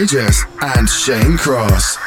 with 0.00 0.46
and 0.62 0.88
Shane 0.88 1.36
Cross. 1.36 1.98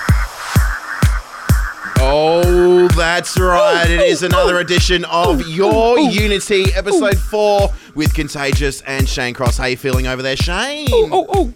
Oh, 1.99 2.87
that's 2.95 3.39
right. 3.39 3.87
It 3.87 3.99
is 3.99 4.23
another 4.23 4.57
edition 4.57 5.05
of 5.05 5.47
Your 5.47 5.99
Unity, 5.99 6.73
episode 6.73 7.19
four, 7.19 7.69
with 7.93 8.15
Contagious 8.15 8.81
and 8.81 9.07
Shane 9.07 9.35
Cross. 9.35 9.57
How 9.57 9.67
you 9.67 9.77
feeling 9.77 10.07
over 10.07 10.23
there, 10.23 10.35
Shane? 10.35 10.87
Oh, 10.91 11.09
oh, 11.11 11.25
oh, 11.29 11.53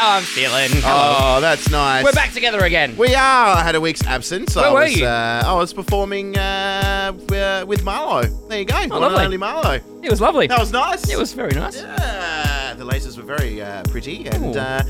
how 0.00 0.16
I'm 0.16 0.22
feeling. 0.22 0.70
Hello. 0.82 1.36
Oh, 1.36 1.40
that's 1.42 1.68
nice. 1.68 2.02
We're 2.02 2.12
back 2.12 2.32
together 2.32 2.60
again. 2.64 2.96
We 2.96 3.14
are. 3.14 3.56
I 3.56 3.62
had 3.62 3.74
a 3.74 3.80
week's 3.80 4.02
absence. 4.06 4.56
I 4.56 4.62
Where 4.62 4.72
were 4.72 4.80
was, 4.86 4.96
you? 4.96 5.04
Uh, 5.06 5.42
I 5.44 5.52
was 5.52 5.74
performing 5.74 6.38
uh, 6.38 7.12
with 7.66 7.84
Marlo. 7.84 8.48
There 8.48 8.58
you 8.60 8.64
go. 8.64 8.74
One 8.76 8.84
and 8.84 8.92
Oh, 8.94 8.98
lovely. 8.98 9.24
only 9.24 9.36
Marlo. 9.36 9.82
It 10.02 10.10
was 10.10 10.20
lovely. 10.22 10.46
That 10.46 10.58
was 10.58 10.72
nice. 10.72 11.06
It 11.10 11.18
was 11.18 11.34
very 11.34 11.52
nice. 11.52 11.82
Yeah, 11.82 12.74
the 12.78 12.84
lasers 12.84 13.18
were 13.18 13.24
very 13.24 13.60
uh, 13.60 13.82
pretty 13.90 14.26
and 14.26 14.56
uh, 14.56 14.82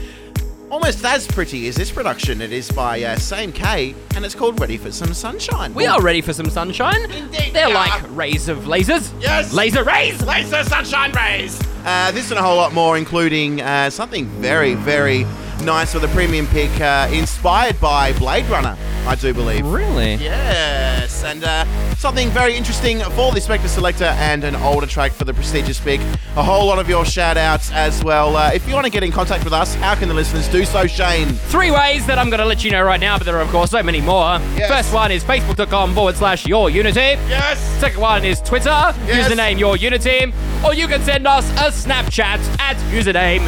almost 0.70 1.04
as 1.04 1.26
pretty 1.26 1.68
as 1.68 1.76
this 1.76 1.90
production. 1.90 2.40
It 2.40 2.52
is 2.52 2.70
by 2.70 3.02
uh, 3.02 3.16
Same 3.16 3.52
K 3.52 3.94
and 4.14 4.24
it's 4.24 4.34
called 4.34 4.60
Ready 4.60 4.76
for 4.76 4.92
Some 4.92 5.12
Sunshine. 5.14 5.74
We 5.74 5.86
are 5.86 6.00
ready 6.00 6.20
for 6.20 6.32
some 6.32 6.48
sunshine. 6.50 7.10
Indeed 7.10 7.52
They're 7.52 7.68
we 7.68 7.74
like 7.74 8.02
are. 8.04 8.06
rays 8.08 8.48
of 8.48 8.58
lasers. 8.60 9.12
Yes. 9.20 9.52
Laser 9.52 9.84
rays. 9.84 10.22
Laser 10.24 10.62
Sunshine 10.64 11.12
Rays. 11.12 11.60
Uh, 11.84 12.10
this 12.12 12.30
and 12.30 12.38
a 12.38 12.42
whole 12.42 12.56
lot 12.56 12.72
more, 12.72 12.96
including 12.98 13.60
uh, 13.60 13.90
something 13.90 14.26
very, 14.26 14.74
very 14.74 15.24
nice 15.62 15.94
with 15.94 16.04
a 16.04 16.08
premium 16.08 16.46
pick, 16.48 16.70
uh, 16.80 17.08
inspired 17.12 17.80
by 17.80 18.12
Blade 18.14 18.46
Runner, 18.46 18.76
I 19.06 19.14
do 19.14 19.32
believe. 19.34 19.66
Really? 19.66 20.14
Yes, 20.14 21.24
and 21.24 21.42
uh, 21.44 21.64
something 21.96 22.28
very 22.30 22.54
interesting 22.56 23.00
for 23.00 23.32
the 23.32 23.40
Spector 23.40 23.68
Selector 23.68 24.04
and 24.04 24.44
an 24.44 24.54
older 24.56 24.86
track 24.86 25.12
for 25.12 25.24
the 25.24 25.34
prestigious 25.34 25.78
pick. 25.80 26.00
A 26.36 26.42
whole 26.42 26.66
lot 26.66 26.78
of 26.78 26.88
your 26.88 27.04
shout 27.04 27.36
outs 27.36 27.70
as 27.72 28.02
well. 28.04 28.36
Uh, 28.36 28.50
if 28.54 28.66
you 28.68 28.74
want 28.74 28.84
to 28.86 28.90
get 28.90 29.02
in 29.02 29.12
contact 29.12 29.44
with 29.44 29.52
us, 29.52 29.74
how 29.76 29.94
can 29.94 30.08
the 30.08 30.14
listeners 30.14 30.48
do 30.48 30.64
so, 30.64 30.86
Shane? 30.86 31.28
Three 31.28 31.70
ways 31.70 32.06
that 32.06 32.18
I'm 32.18 32.30
going 32.30 32.40
to 32.40 32.46
let 32.46 32.64
you 32.64 32.70
know 32.70 32.82
right 32.82 33.00
now, 33.00 33.18
but 33.18 33.24
there 33.24 33.36
are, 33.36 33.42
of 33.42 33.48
course, 33.48 33.70
so 33.70 33.82
many 33.82 34.00
more. 34.00 34.38
Yes. 34.56 34.68
First 34.70 34.94
one 34.94 35.10
is 35.10 35.24
facebook.com 35.24 35.94
forward 35.94 36.16
slash 36.16 36.46
your 36.46 36.70
unity. 36.70 37.00
Yes! 37.28 37.58
Second 37.80 38.00
one 38.00 38.24
is 38.24 38.40
Twitter, 38.40 38.68
Yes. 39.06 39.28
username 39.30 39.58
your 39.58 39.76
unity. 39.76 40.32
Or 40.64 40.74
you 40.74 40.86
can 40.86 41.02
send 41.02 41.26
us 41.26 41.48
a 41.52 41.70
Snapchat 41.70 42.38
at 42.60 42.76
username 42.92 43.40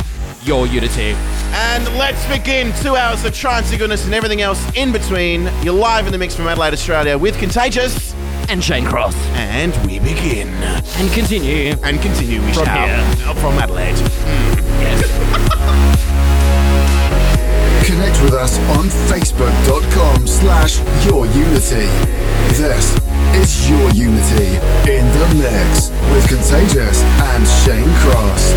your 0.44 0.66
unity. 0.66 1.14
And 1.54 1.84
let's 1.98 2.26
begin 2.26 2.72
two 2.82 2.96
hours 2.96 3.24
of 3.24 3.32
trancey 3.32 3.78
goodness 3.78 4.04
and 4.04 4.14
everything 4.14 4.40
else 4.40 4.60
in 4.76 4.90
between. 4.92 5.48
You're 5.62 5.74
live 5.74 6.06
in 6.06 6.12
the 6.12 6.18
mix 6.18 6.34
from 6.34 6.46
Adelaide, 6.48 6.72
Australia 6.72 7.16
with 7.18 7.38
Contagious, 7.38 8.14
And 8.48 8.62
Shane 8.62 8.84
Cross. 8.86 9.14
and 9.34 9.74
we 9.86 9.98
begin. 10.00 10.48
And 10.98 11.10
continue. 11.12 11.74
And 11.82 12.00
continue, 12.00 12.40
we 12.42 12.52
From 12.52 12.64
shall. 12.64 12.86
here. 12.86 13.28
Uh, 13.28 13.34
From 13.34 13.58
Adelaide. 13.58 13.96
Yes. 14.80 15.02
Connect 17.86 18.22
with 18.22 18.32
us 18.34 18.58
on 18.78 18.86
facebook.com 19.10 20.26
slash 20.26 20.78
your 21.04 21.26
unity. 21.26 21.86
This 22.56 22.96
is 23.34 23.68
your 23.70 23.90
unity 23.90 24.56
in 24.90 25.04
the 25.18 25.26
mix 25.38 25.90
with 26.12 26.26
Contagious 26.28 27.02
and 27.02 27.46
Shane 27.46 27.92
Cross. 28.00 28.54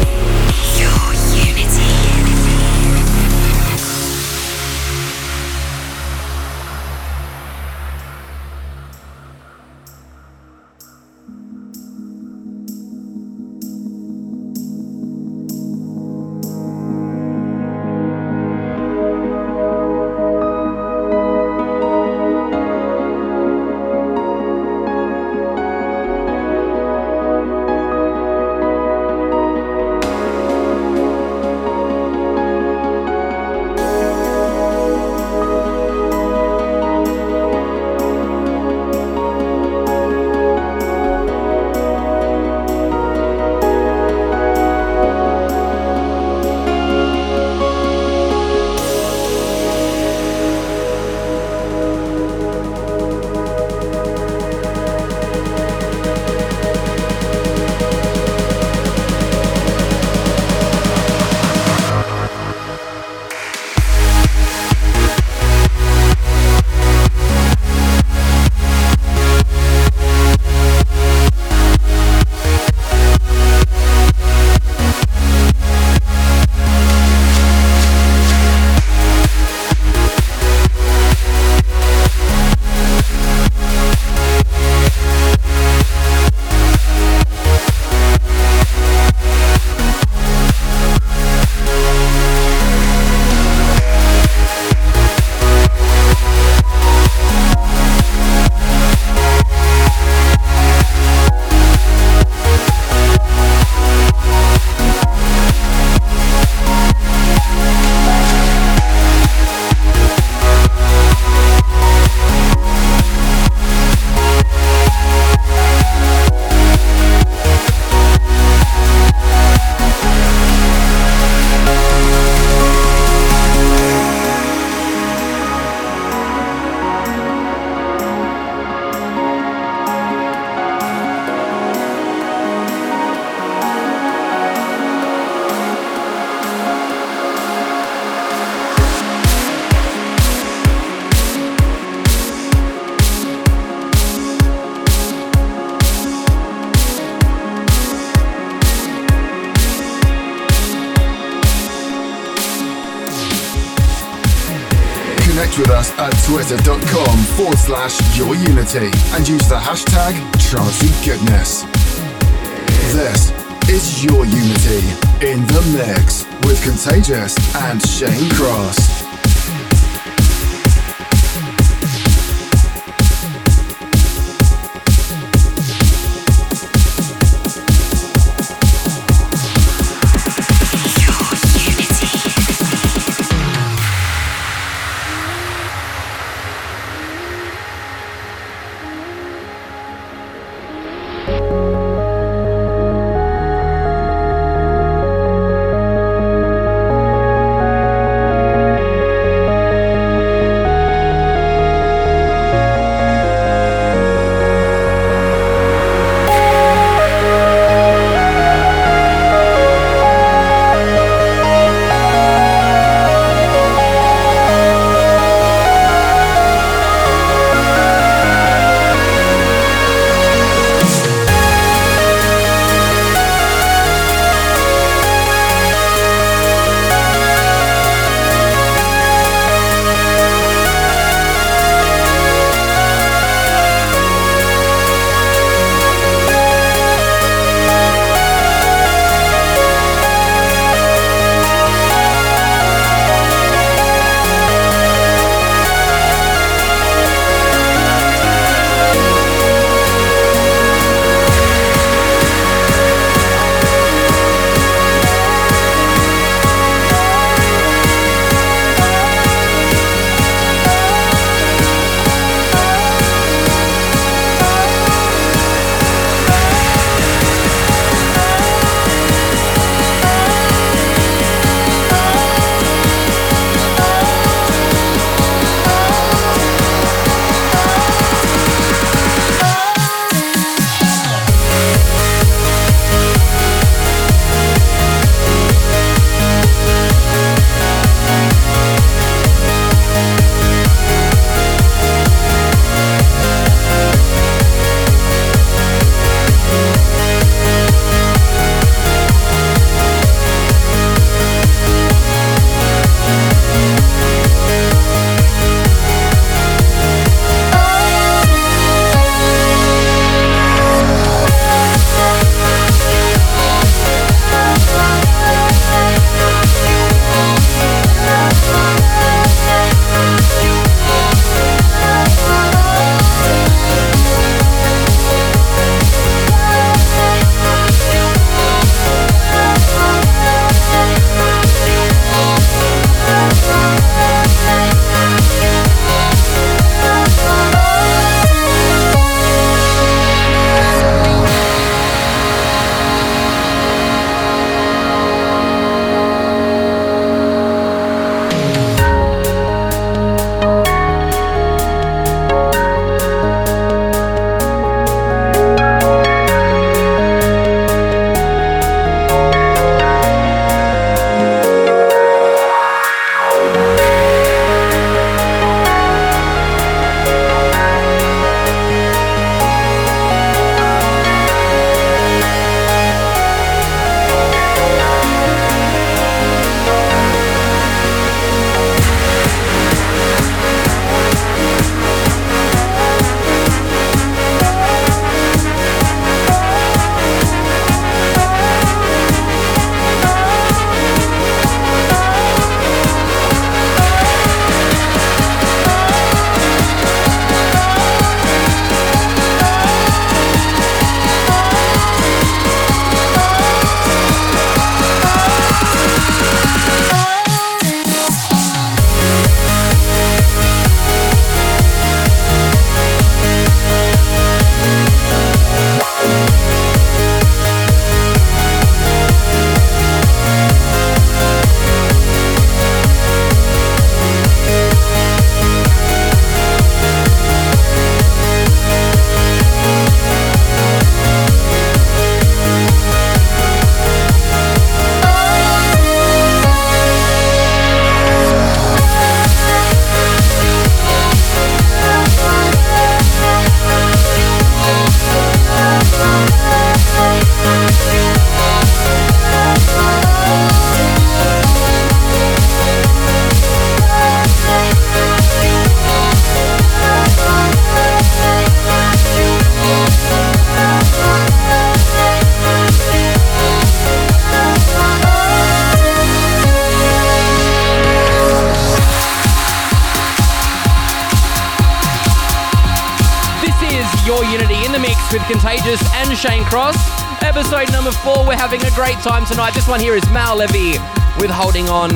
Time 479.06 479.24
tonight. 479.24 479.54
This 479.54 479.68
one 479.68 479.80
here 479.80 479.94
is 479.94 480.04
Maor 480.06 480.36
Levi 480.36 480.82
with 481.22 481.30
Holding 481.30 481.70
On 481.70 481.92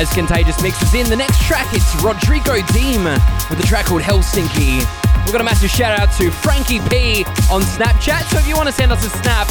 as 0.00 0.10
Contagious 0.14 0.62
mixes 0.62 0.94
in. 0.94 1.06
The 1.06 1.14
next 1.14 1.42
track, 1.42 1.66
it's 1.72 1.94
Rodrigo 2.02 2.64
Deem 2.72 3.04
with 3.04 3.60
a 3.60 3.66
track 3.66 3.84
called 3.84 4.00
Helsinki. 4.00 4.78
We've 5.26 5.32
got 5.32 5.42
a 5.42 5.44
massive 5.44 5.68
shout 5.68 6.00
out 6.00 6.10
to 6.16 6.30
Frankie 6.30 6.80
P 6.88 7.26
on 7.52 7.60
Snapchat. 7.60 8.30
So 8.30 8.38
if 8.38 8.48
you 8.48 8.56
want 8.56 8.70
to 8.70 8.72
send 8.72 8.90
us 8.90 9.04
a 9.04 9.10
snap, 9.10 9.46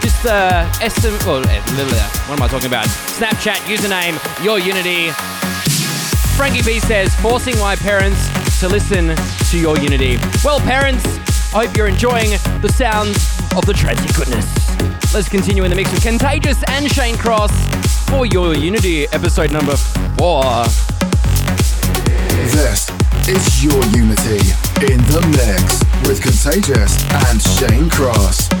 just 0.00 0.24
uh, 0.24 0.66
estimate. 0.80 1.22
Well, 1.26 1.46
eh, 1.46 1.60
what 2.26 2.38
am 2.38 2.42
I 2.42 2.48
talking 2.48 2.68
about? 2.68 2.86
Snapchat 2.86 3.60
username 3.68 4.16
Your 4.42 4.58
Unity. 4.58 5.10
Frankie 6.38 6.62
B 6.62 6.80
says, 6.80 7.14
forcing 7.16 7.58
my 7.58 7.76
parents 7.76 8.30
to 8.60 8.68
listen 8.68 9.14
to 9.50 9.58
Your 9.58 9.78
Unity. 9.78 10.16
Well, 10.42 10.58
parents, 10.60 11.04
I 11.52 11.66
hope 11.66 11.76
you're 11.76 11.86
enjoying 11.86 12.30
the 12.62 12.72
sounds 12.74 13.18
of 13.54 13.66
the 13.66 13.74
trancey 13.74 14.16
goodness. 14.16 14.59
Let's 15.12 15.28
continue 15.28 15.64
in 15.64 15.70
the 15.70 15.76
mix 15.76 15.90
with 15.90 16.04
Contagious 16.04 16.62
and 16.68 16.88
Shane 16.88 17.16
Cross 17.16 17.50
for 18.08 18.26
Your 18.26 18.54
Unity, 18.54 19.08
episode 19.08 19.50
number 19.50 19.74
four. 20.16 20.44
This 22.52 22.88
is 23.28 23.64
Your 23.64 23.84
Unity 23.86 24.38
in 24.86 24.98
the 25.10 25.20
mix 25.32 25.82
with 26.08 26.22
Contagious 26.22 27.02
and 27.26 27.42
Shane 27.42 27.90
Cross. 27.90 28.59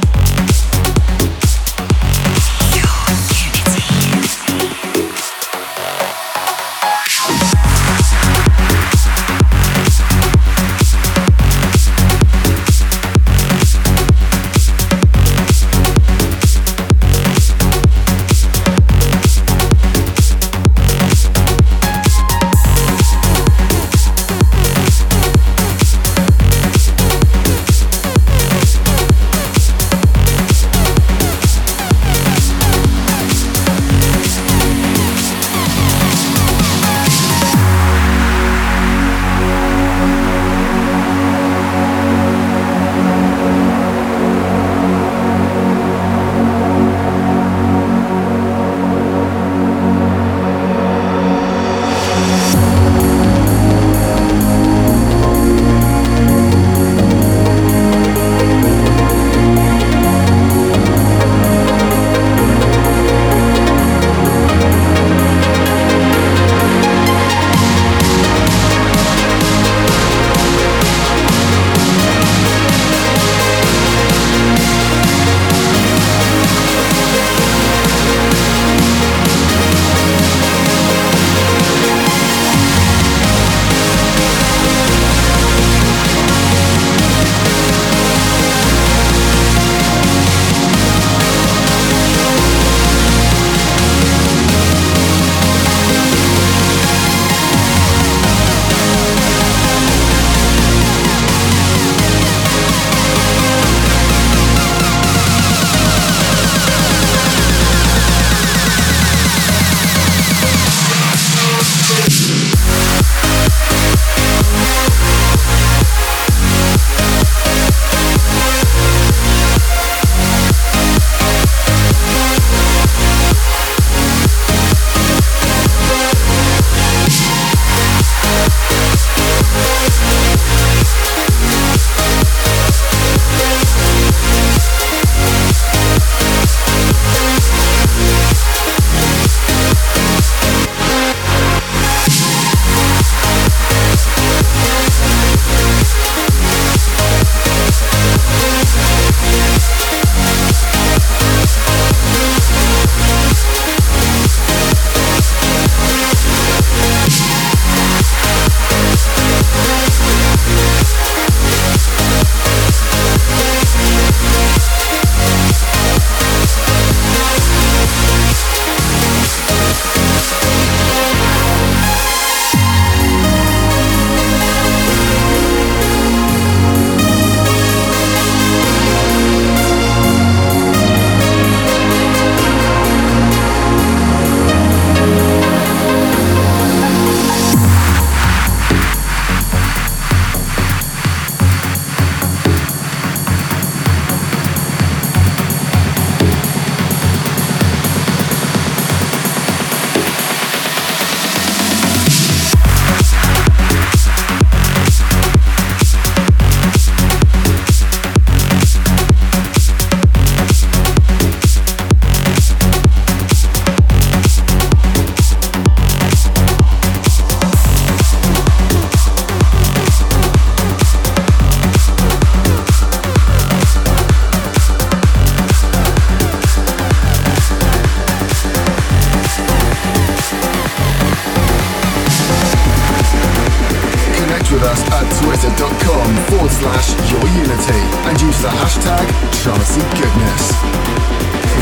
twitter.com 235.40 236.16
forward 236.28 236.50
slash 236.50 236.92
your 237.10 237.24
unity 237.32 237.80
and 238.08 238.20
use 238.20 238.42
the 238.42 238.48
hashtag 238.48 239.06
charity 239.32 239.80
Goodness. 239.96 240.52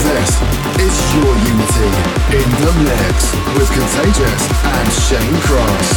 This 0.03 0.31
is 0.83 0.95
your 1.15 1.35
unity 1.47 1.91
in 2.35 2.49
the 2.59 2.73
mix 2.83 3.33
with 3.55 3.71
Contagious 3.71 4.43
and 4.65 4.93
Shane 4.93 5.39
Cross. 5.47 5.89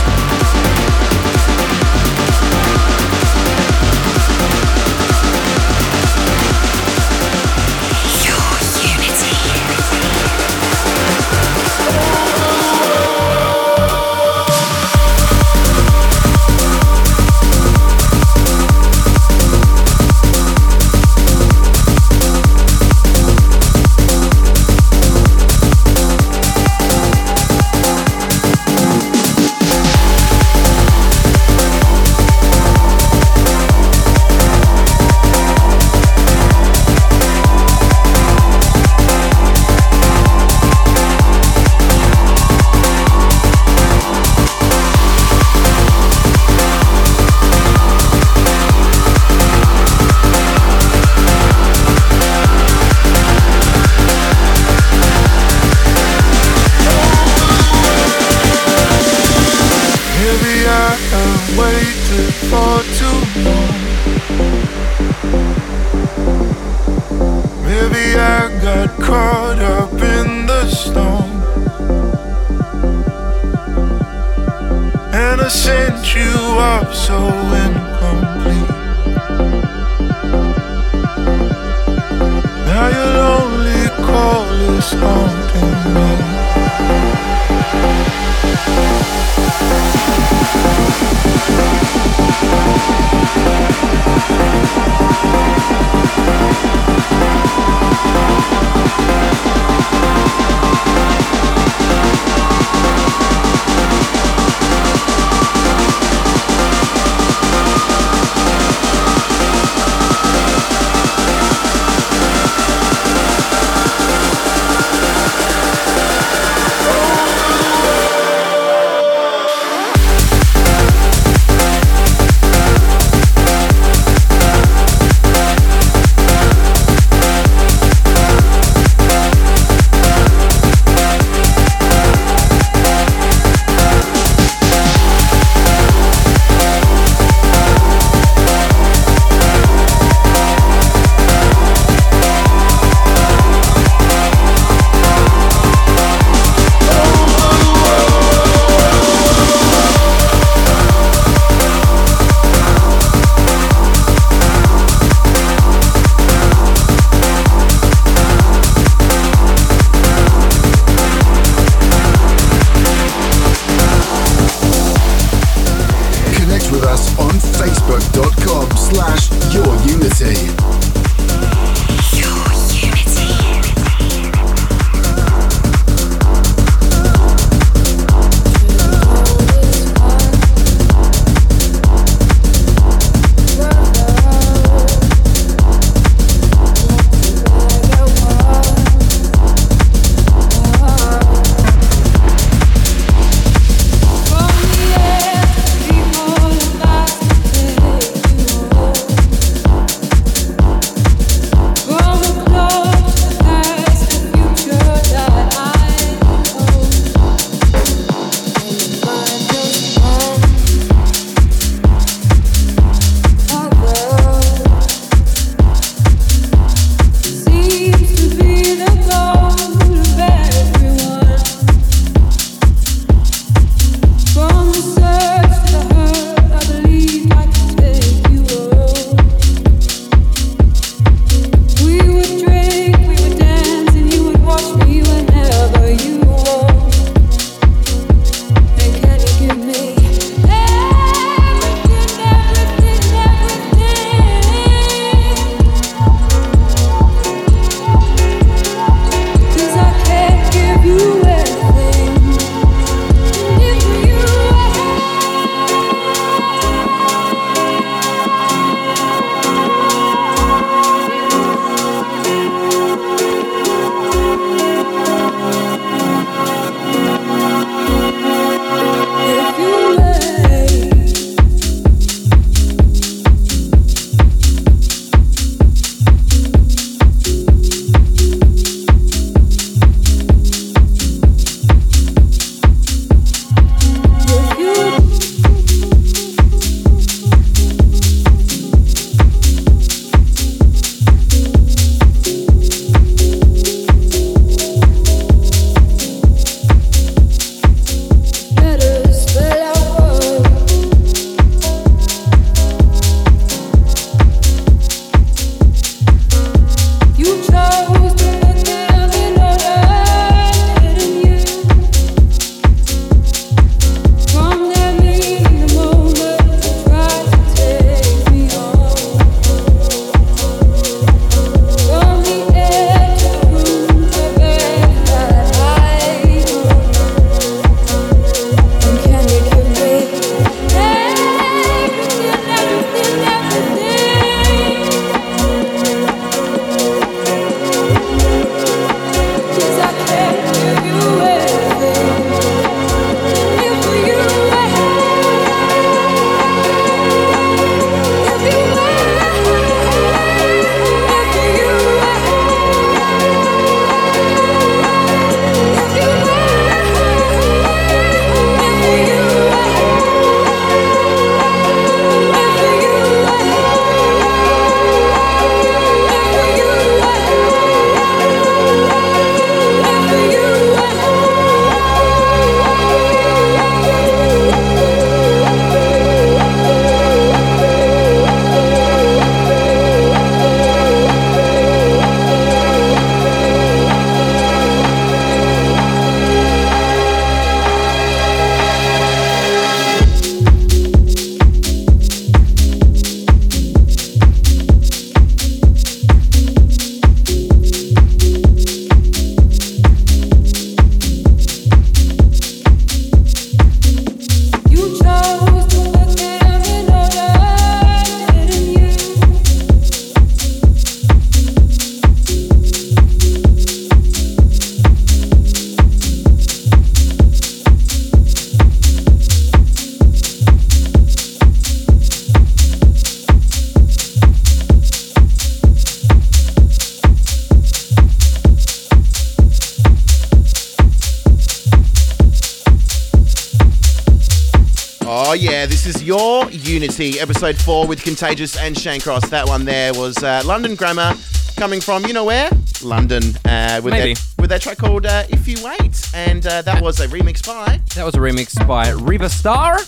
Episode 437.02 437.58
four 437.58 437.88
with 437.88 438.04
Contagious 438.04 438.56
and 438.56 438.78
Shane 438.78 439.02
Cross. 439.02 439.30
That 439.30 439.48
one 439.48 439.66
there 439.66 439.92
was 439.92 440.22
uh, 440.22 440.44
London 440.46 440.76
Grammar, 440.76 441.16
coming 441.58 441.82
from 441.82 442.06
you 442.06 442.14
know 442.14 442.26
where? 442.26 442.48
London, 442.84 443.24
uh, 443.46 443.82
with 443.84 443.94
Maybe. 443.94 444.14
their 444.14 444.24
with 444.38 444.50
their 444.52 444.60
track 444.60 444.78
called 444.78 445.08
uh, 445.08 445.24
"If 445.30 445.48
You 445.48 445.58
Wait," 445.66 446.08
and 446.14 446.46
uh, 446.46 446.62
that 446.62 446.80
was 446.80 447.00
a 447.00 447.08
remix 447.08 447.44
by. 447.46 447.82
That 447.96 448.06
was 448.06 448.14
a 448.14 448.20
remix 448.20 448.56
by 448.68 448.92
Riva 448.92 449.30
Starr. 449.30 449.80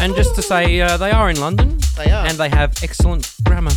And 0.00 0.14
just 0.16 0.34
to 0.36 0.42
say, 0.42 0.80
uh, 0.80 0.96
they 0.96 1.10
are 1.10 1.28
in 1.28 1.38
London. 1.38 1.78
They 1.96 2.10
are. 2.10 2.26
And 2.26 2.38
they 2.38 2.48
have 2.48 2.82
excellent 2.82 3.30
grammar. 3.44 3.72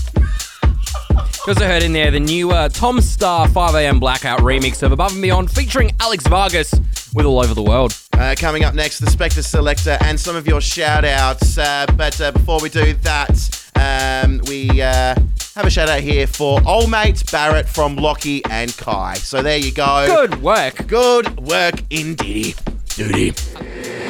You 1.12 1.54
also 1.54 1.66
heard 1.66 1.84
in 1.84 1.92
there 1.92 2.12
the 2.12 2.20
new 2.22 2.52
uh, 2.52 2.70
Tom 2.70 3.00
Staar 3.00 3.48
5am 3.48 4.00
Blackout 4.00 4.40
remix 4.40 4.84
of 4.84 4.94
Above 4.94 5.12
and 5.12 5.22
Beyond 5.22 5.52
featuring 5.52 5.92
Alex 6.00 6.26
Vargas 6.28 6.74
with 7.14 7.26
All 7.26 7.40
Over 7.40 7.54
the 7.54 7.64
World. 7.64 7.94
Uh, 8.18 8.34
coming 8.36 8.64
up 8.64 8.74
next, 8.74 8.98
the 8.98 9.06
Spector 9.06 9.44
Selector 9.44 9.96
and 10.02 10.20
some 10.20 10.36
of 10.36 10.48
your 10.48 10.60
shout 10.60 11.06
outs. 11.06 11.58
Uh, 11.58 11.86
but 11.96 12.20
uh, 12.20 12.32
before 12.32 12.60
we 12.60 12.68
do 12.68 12.94
that, 12.96 13.70
um, 13.76 14.42
we 14.48 14.82
uh, 14.82 15.14
have 15.56 15.66
a 15.66 15.70
shout 15.70 15.88
out 15.88 16.02
here 16.02 16.26
for 16.26 16.60
old 16.68 16.90
mate 16.90 17.24
Barrett 17.32 17.70
from 17.70 17.96
Lockie 17.96 18.44
and 18.46 18.76
Kai. 18.76 19.14
So 19.16 19.44
there 19.44 19.58
you 19.58 19.72
go. 19.72 20.06
Good 20.08 20.42
work. 20.42 20.88
Good 20.88 21.40
work 21.40 21.76
indeed. 21.92 22.56
Duty. 22.98 23.32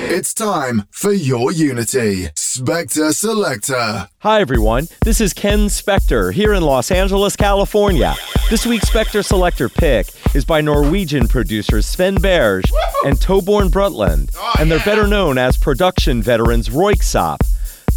It's 0.09 0.33
time 0.33 0.87
for 0.91 1.11
your 1.11 1.51
Unity. 1.51 2.27
Spector 2.27 3.13
Selector. 3.13 4.07
Hi, 4.19 4.39
everyone. 4.39 4.87
This 5.03 5.19
is 5.19 5.33
Ken 5.33 5.67
Spector 5.67 6.31
here 6.31 6.53
in 6.53 6.63
Los 6.63 6.89
Angeles, 6.89 7.35
California. 7.35 8.15
This 8.49 8.65
week's 8.65 8.89
Spector 8.89 9.25
Selector 9.25 9.67
pick 9.67 10.07
is 10.33 10.45
by 10.45 10.61
Norwegian 10.61 11.27
producers 11.27 11.85
Sven 11.85 12.15
Berge 12.15 12.71
and 13.03 13.17
Torbjørn 13.17 13.71
Brundtland, 13.71 14.33
and 14.57 14.71
they're 14.71 14.79
better 14.85 15.05
known 15.05 15.37
as 15.37 15.57
production 15.57 16.23
veterans 16.23 16.69
Royksopp. 16.69 17.39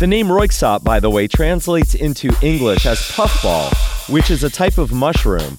The 0.00 0.08
name 0.08 0.26
Royksopp, 0.26 0.82
by 0.82 0.98
the 0.98 1.08
way, 1.08 1.28
translates 1.28 1.94
into 1.94 2.34
English 2.42 2.84
as 2.84 2.98
puffball, 3.12 3.70
which 4.12 4.28
is 4.28 4.42
a 4.42 4.50
type 4.50 4.76
of 4.76 4.90
mushroom. 4.90 5.56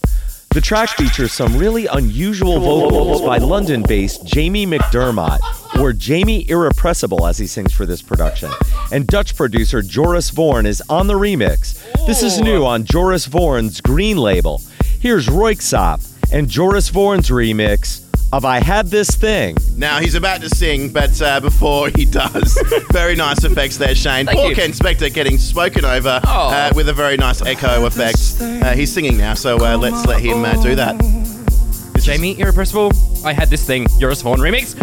The 0.53 0.59
track 0.59 0.89
features 0.89 1.31
some 1.31 1.57
really 1.57 1.87
unusual 1.87 2.59
vocals 2.59 3.21
by 3.21 3.37
London 3.37 3.83
based 3.87 4.25
Jamie 4.25 4.65
McDermott, 4.65 5.39
or 5.79 5.93
Jamie 5.93 6.45
Irrepressible 6.49 7.25
as 7.25 7.37
he 7.37 7.47
sings 7.47 7.71
for 7.73 7.85
this 7.85 8.01
production. 8.01 8.51
And 8.91 9.07
Dutch 9.07 9.37
producer 9.37 9.81
Joris 9.81 10.29
Voorn 10.29 10.65
is 10.65 10.83
on 10.89 11.07
the 11.07 11.13
remix. 11.13 11.81
This 12.05 12.21
is 12.21 12.41
new 12.41 12.65
on 12.65 12.83
Joris 12.83 13.27
Voorn's 13.27 13.79
Green 13.79 14.17
label. 14.17 14.61
Here's 14.99 15.27
Royksopp 15.27 16.05
and 16.33 16.49
Joris 16.49 16.89
Voorn's 16.89 17.29
remix 17.29 18.00
of 18.33 18.45
I 18.45 18.63
Had 18.63 18.87
This 18.87 19.09
Thing. 19.15 19.57
Now 19.75 19.99
he's 19.99 20.15
about 20.15 20.41
to 20.41 20.49
sing, 20.49 20.89
but 20.89 21.21
uh, 21.21 21.39
before 21.41 21.89
he 21.89 22.05
does, 22.05 22.57
very 22.91 23.15
nice 23.15 23.43
effects 23.43 23.77
there, 23.77 23.93
Shane. 23.95 24.25
Thank 24.25 24.37
Poor 24.39 24.49
you. 24.49 24.55
Ken 24.55 24.71
Spector 24.71 25.13
getting 25.13 25.37
spoken 25.37 25.83
over 25.85 26.21
Oh. 26.23 26.49
uh, 26.49 26.71
with 26.75 26.87
a 26.89 26.93
very 26.93 27.17
nice 27.17 27.41
echo 27.41 27.85
effect. 27.85 28.17
Uh, 28.41 28.73
he's 28.73 28.91
singing 28.91 29.17
now, 29.17 29.33
so 29.33 29.57
uh, 29.57 29.77
let's 29.77 30.05
let 30.05 30.21
him 30.21 30.45
uh, 30.45 30.53
do 30.63 30.75
that. 30.75 30.97
This 30.99 31.95
is 31.97 32.05
Jamie 32.05 32.39
Irrepressible. 32.39 32.91
I 33.25 33.33
had 33.33 33.49
this 33.49 33.65
thing. 33.65 33.85
Joris 33.99 34.21
Voorn 34.21 34.39
remix. 34.39 34.75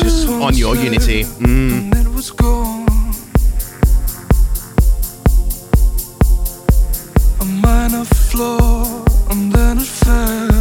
Just 0.00 0.26
on 0.28 0.56
your 0.56 0.74
Unity. 0.76 1.24
Mm. 1.24 1.94
and 1.94 2.06
it 2.06 2.10
was 2.10 2.30
gone. 2.30 2.84
A 7.40 7.44
minor 7.44 8.04
flaw, 8.04 9.04
and 9.30 9.52
then 9.52 9.78
it 9.78 9.84
fell. 9.84 10.53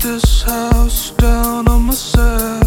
This 0.00 0.42
house 0.42 1.10
down 1.12 1.66
on 1.66 1.82
myself. 1.84 2.62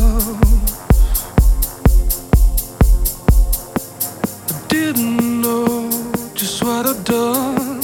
I 4.49 4.67
didn't 4.67 5.41
know 5.41 5.89
just 6.33 6.63
what 6.63 6.87
I'd 6.87 7.03
done. 7.03 7.81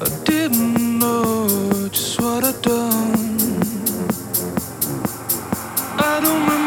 I 0.00 0.08
didn't 0.24 0.98
know 0.98 1.88
just 1.88 2.20
what 2.20 2.44
I'd 2.44 2.60
done. 2.60 3.38
I 5.98 6.20
don't 6.22 6.40
remember 6.40 6.61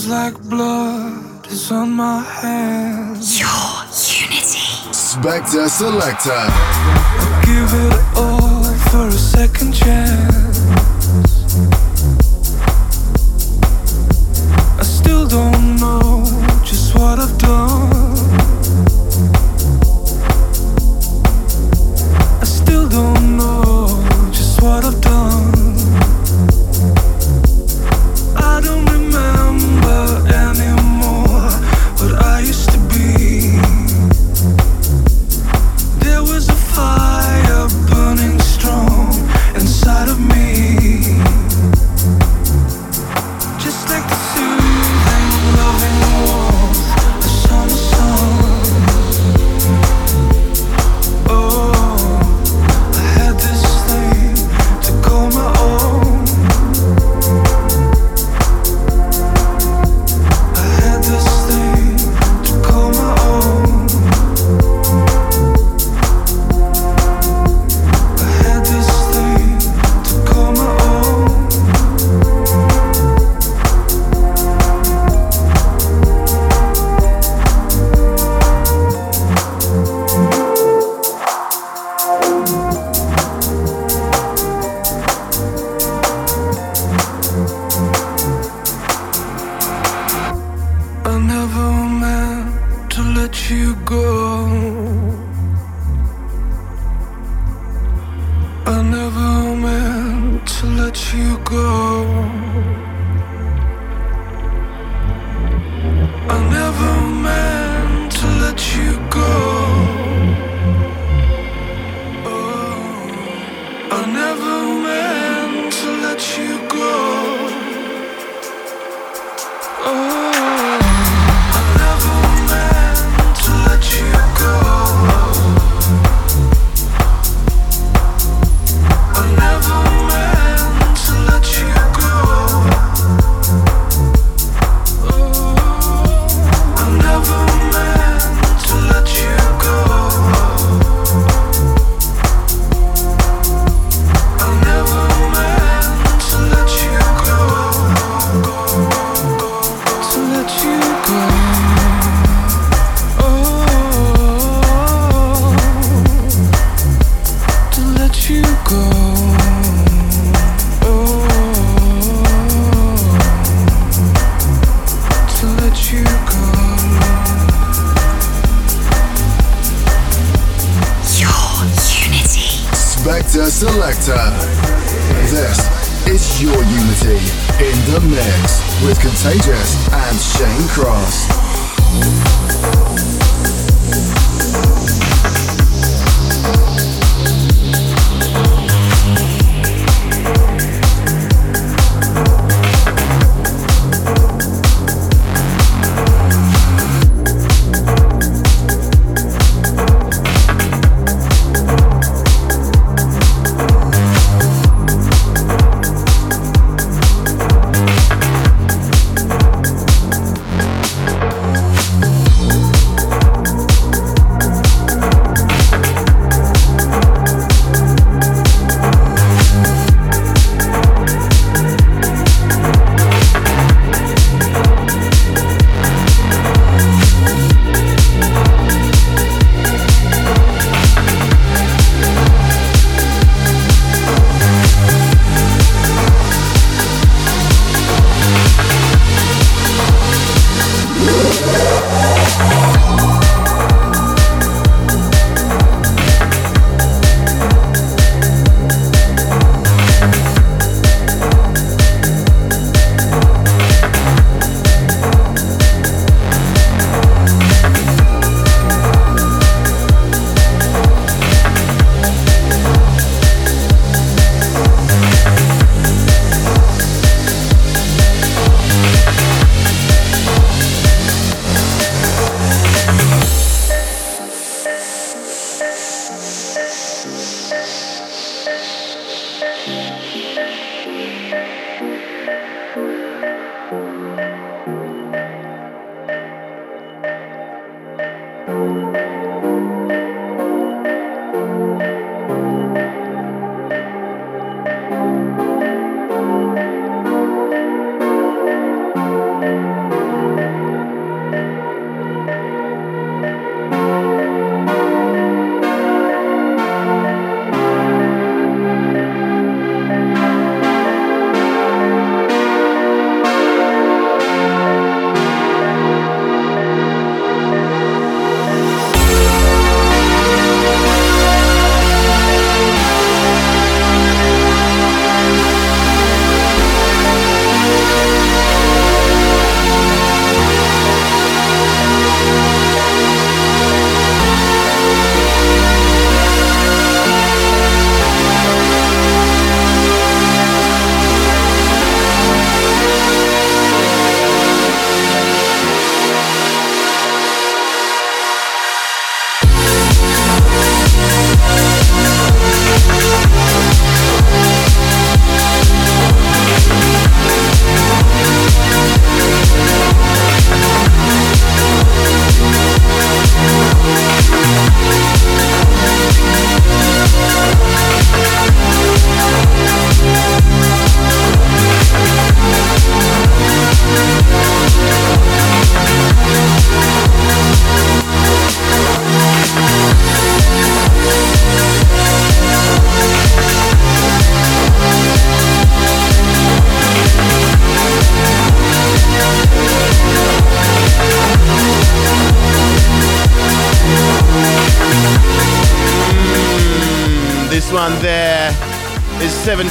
feels 0.00 0.08
like 0.08 0.40
blood 0.48 1.46
is 1.46 1.70
on 1.72 1.90
my 1.90 2.22
hands. 2.22 3.38
Your 3.38 3.48
Unity. 4.22 4.58
Spector 4.92 5.68
Selector. 5.68 6.42
Give 7.44 7.70
it 7.86 8.00
all 8.16 8.64
for 8.90 9.08
a 9.08 9.12
second 9.12 9.74
chance. 9.74 10.60
I 14.78 14.82
still 14.82 15.26
don't 15.26 15.76
know 15.76 16.24
just 16.64 16.94
what 16.94 17.18
I've 17.18 17.36
done. 17.38 17.90
I 22.40 22.44
still 22.44 22.88
don't 22.88 23.36
know 23.36 23.86
just 24.32 24.62
what 24.62 24.84
I've 24.84 25.00
done. 25.00 25.29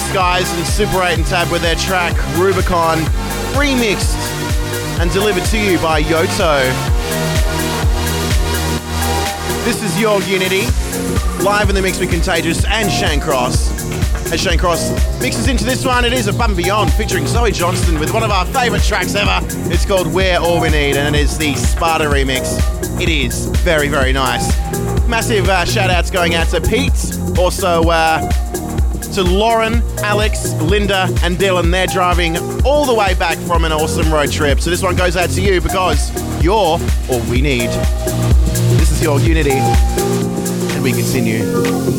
Skies 0.10 0.52
and 0.58 0.66
Super 0.66 1.04
8 1.04 1.20
and 1.20 1.28
Tab 1.28 1.52
with 1.52 1.62
their 1.62 1.76
track 1.76 2.16
Rubicon, 2.36 2.98
remixed 3.54 4.16
and 5.00 5.12
delivered 5.12 5.46
to 5.46 5.60
you 5.60 5.78
by 5.78 6.02
Yotto. 6.02 6.64
This 9.66 9.84
is 9.84 10.00
Your 10.00 10.20
Unity, 10.24 10.62
live 11.44 11.70
in 11.70 11.76
the 11.76 11.82
mix 11.84 12.00
with 12.00 12.10
Contagious 12.10 12.66
and 12.66 12.92
Shane 12.92 13.22
Cross. 13.22 13.70
As 14.32 14.42
Shane 14.42 14.58
Cross 14.58 15.22
mixes 15.22 15.48
into 15.48 15.64
this 15.64 15.86
one, 15.86 16.04
it 16.04 16.14
is 16.14 16.26
Above 16.26 16.50
and 16.50 16.58
Beyond 16.58 16.92
featuring 16.94 17.28
Zoe 17.28 17.52
Johnston 17.52 18.00
with 18.00 18.12
one 18.12 18.24
of 18.24 18.32
our 18.32 18.48
favourite 18.48 18.84
tracks 18.84 19.14
ever. 19.14 19.46
It's 19.72 19.86
called 19.86 20.08
We're 20.08 20.40
All 20.40 20.60
We 20.60 20.70
Need 20.70 20.98
and 20.98 21.16
it 21.16 21.20
is 21.20 21.38
the 21.38 21.54
Spada 21.54 22.06
remix. 22.06 22.58
It 23.00 23.10
is 23.10 23.46
very, 23.60 23.90
very 23.90 24.12
nice. 24.12 24.58
Massive 25.08 25.48
uh, 25.48 25.66
shout 25.66 25.92
outs 25.92 26.10
going 26.10 26.34
out 26.34 26.48
to 26.48 26.62
Pete, 26.62 27.16
also 27.38 27.84
uh, 27.84 28.28
to 29.26 29.32
Lauren, 29.32 29.82
Alex, 30.00 30.54
Linda, 30.62 31.08
and 31.24 31.38
Dylan. 31.38 31.72
They're 31.72 31.88
driving 31.88 32.38
all 32.66 32.86
the 32.86 32.94
way 32.94 33.16
back 33.16 33.38
from 33.40 33.66
an 33.66 33.74
awesome 33.74 34.14
road 34.14 34.32
trip. 34.32 34.62
So 34.62 34.70
this 34.70 34.82
one 34.82 34.96
goes 34.96 35.18
out 35.18 35.30
to 35.32 35.42
you 35.42 35.60
because 35.60 36.10
you're 36.42 36.54
all 36.54 36.80
we 37.30 37.42
need. 37.42 37.70
This 38.78 38.92
is 38.92 39.04
your 39.04 39.20
Unity, 39.20 39.52
and 39.52 40.84
we 40.84 40.94
continue. 40.94 41.99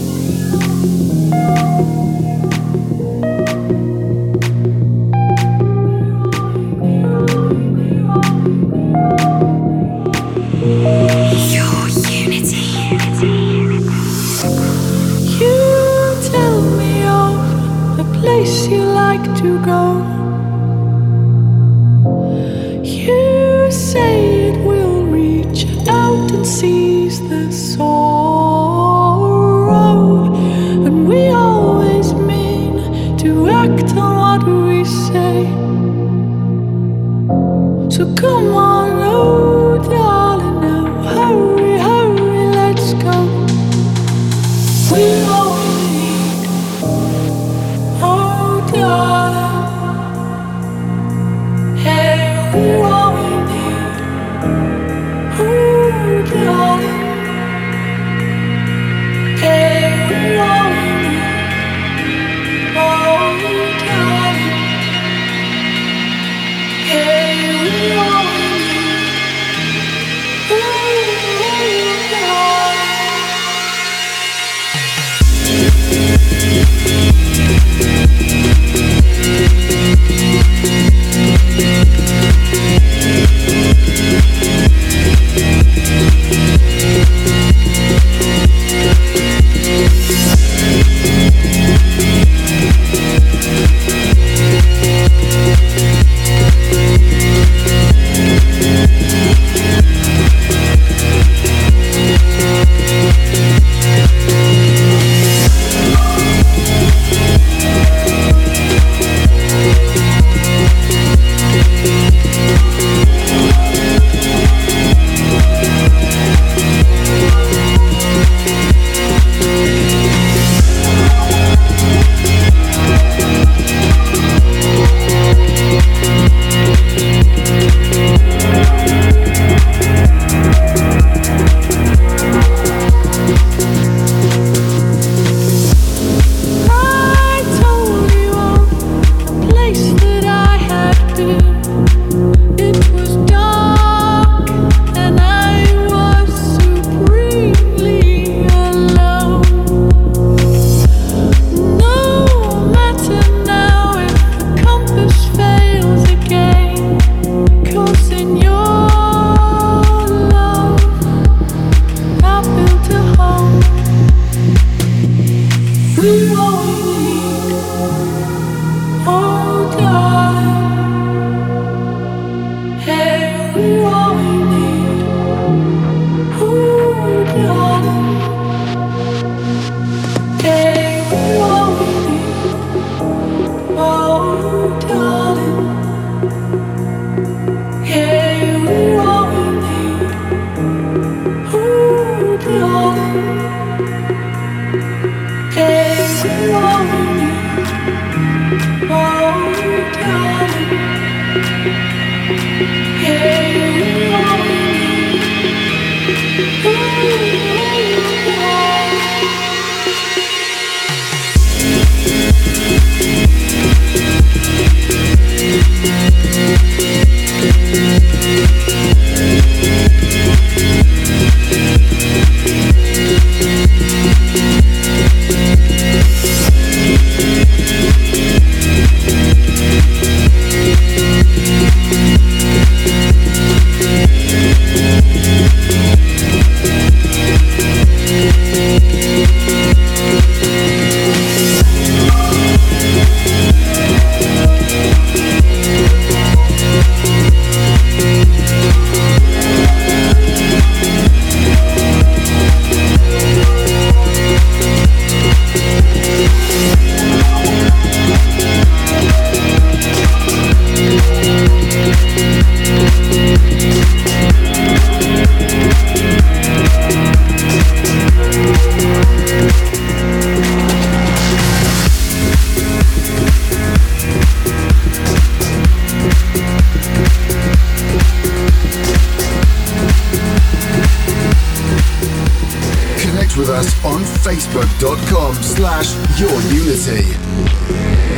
us 283.50 283.84
on 283.84 284.00
facebook.com 284.02 285.34
slash 285.34 285.94
Your 286.20 286.30
Unity. 286.52 287.02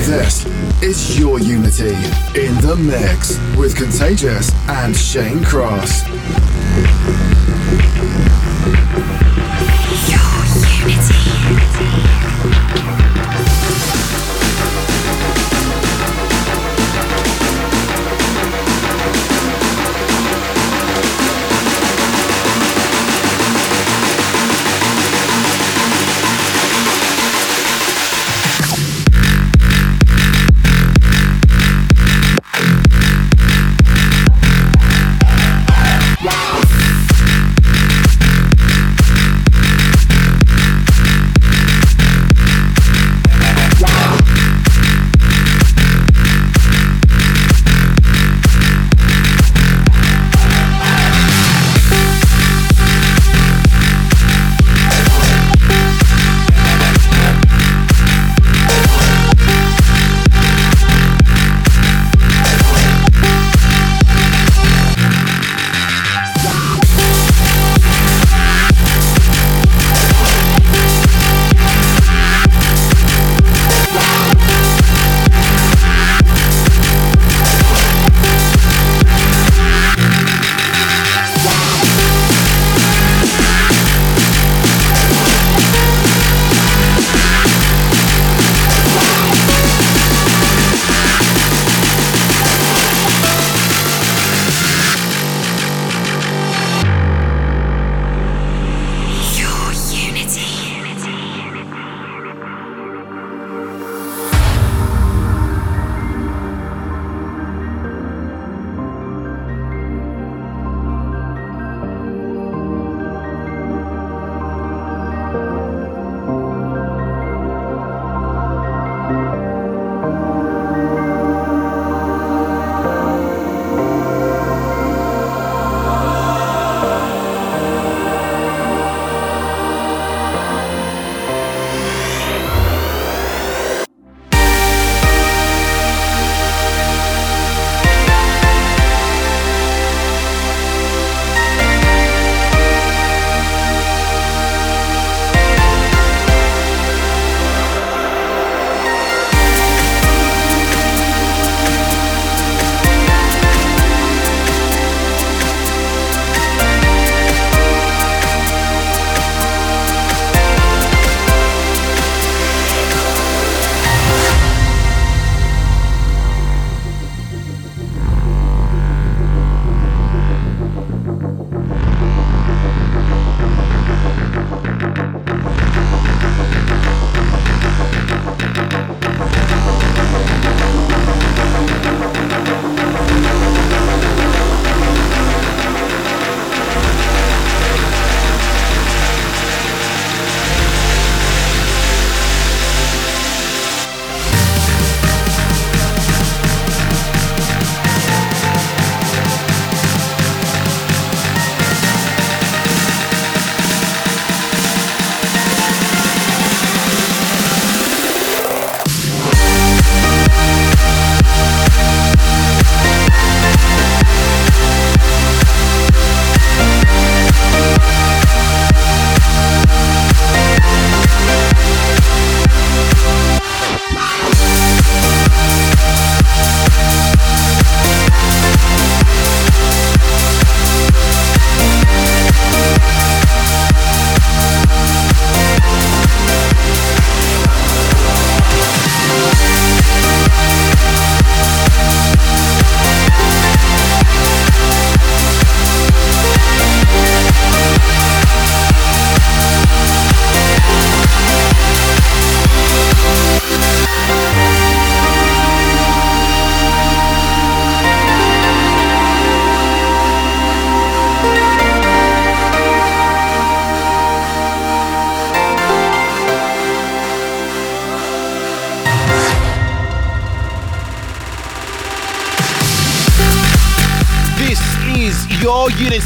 This 0.07 0.45
is 0.83 1.19
Your 1.19 1.39
Unity 1.39 1.95
in 2.39 2.55
the 2.61 2.77
Mix 2.77 3.39
with 3.57 3.75
Contagious 3.77 4.53
and 4.69 4.95
Shane 4.95 5.43
Cross. 5.43 6.07
Your 10.11 10.91
Unity. 10.91 11.22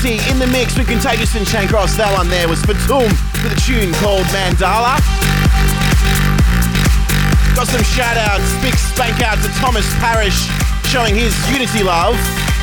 Your 0.02 0.20
in 0.28 0.38
the 0.38 0.46
mix 0.46 0.76
with 0.76 0.88
Contagious 0.88 1.34
and 1.36 1.46
Shane 1.48 1.68
Cross. 1.68 1.96
That 1.96 2.12
one 2.12 2.28
there 2.28 2.48
was 2.48 2.60
Fatum 2.68 3.08
with 3.40 3.56
a 3.56 3.60
tune 3.64 3.92
called 4.04 4.28
Mandala. 4.28 5.00
Got 7.56 7.64
some 7.72 7.80
shout 7.82 8.20
outs, 8.20 8.44
big 8.60 8.76
spank 8.76 9.24
out 9.24 9.40
to 9.40 9.48
Thomas 9.56 9.88
Parrish 9.96 10.36
showing 10.92 11.16
his 11.16 11.32
Unity 11.48 11.80
love. 11.80 12.14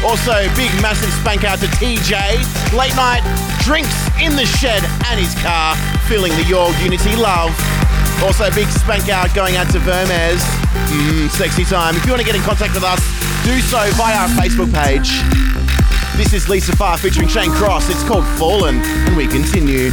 Also, 0.06 0.46
big 0.54 0.70
massive 0.78 1.10
spank 1.18 1.44
out 1.44 1.58
to 1.60 1.68
TJ. 1.82 2.14
Late 2.78 2.94
night 2.94 3.26
drinks 3.66 3.96
in 4.22 4.38
the 4.38 4.46
shed 4.46 4.84
and 5.10 5.18
his 5.18 5.34
car, 5.42 5.74
feeling 6.06 6.32
the 6.38 6.46
Your 6.46 6.70
Unity 6.86 7.16
love. 7.18 7.50
Also, 8.22 8.46
big 8.54 8.70
spank 8.70 9.10
out 9.10 9.34
going 9.34 9.58
out 9.58 9.72
to 9.74 9.80
Vermes. 9.80 10.44
Mmm, 10.94 11.30
sexy 11.34 11.66
time. 11.66 11.96
If 11.98 12.06
you 12.06 12.12
want 12.12 12.22
to 12.22 12.28
get 12.28 12.36
in 12.36 12.46
contact 12.46 12.74
with 12.78 12.84
us, 12.84 13.02
do 13.42 13.58
so 13.60 13.82
via 13.98 14.28
our 14.28 14.30
Facebook 14.38 14.70
page. 14.70 15.33
This 16.16 16.32
is 16.32 16.48
Lee 16.48 16.60
Safar 16.60 16.98
featuring 17.00 17.28
Shane 17.28 17.50
Cross. 17.50 17.90
It's 17.90 18.04
called 18.04 18.26
Fallen, 18.38 18.80
and 18.84 19.18
we 19.18 19.26
continue. 19.28 19.92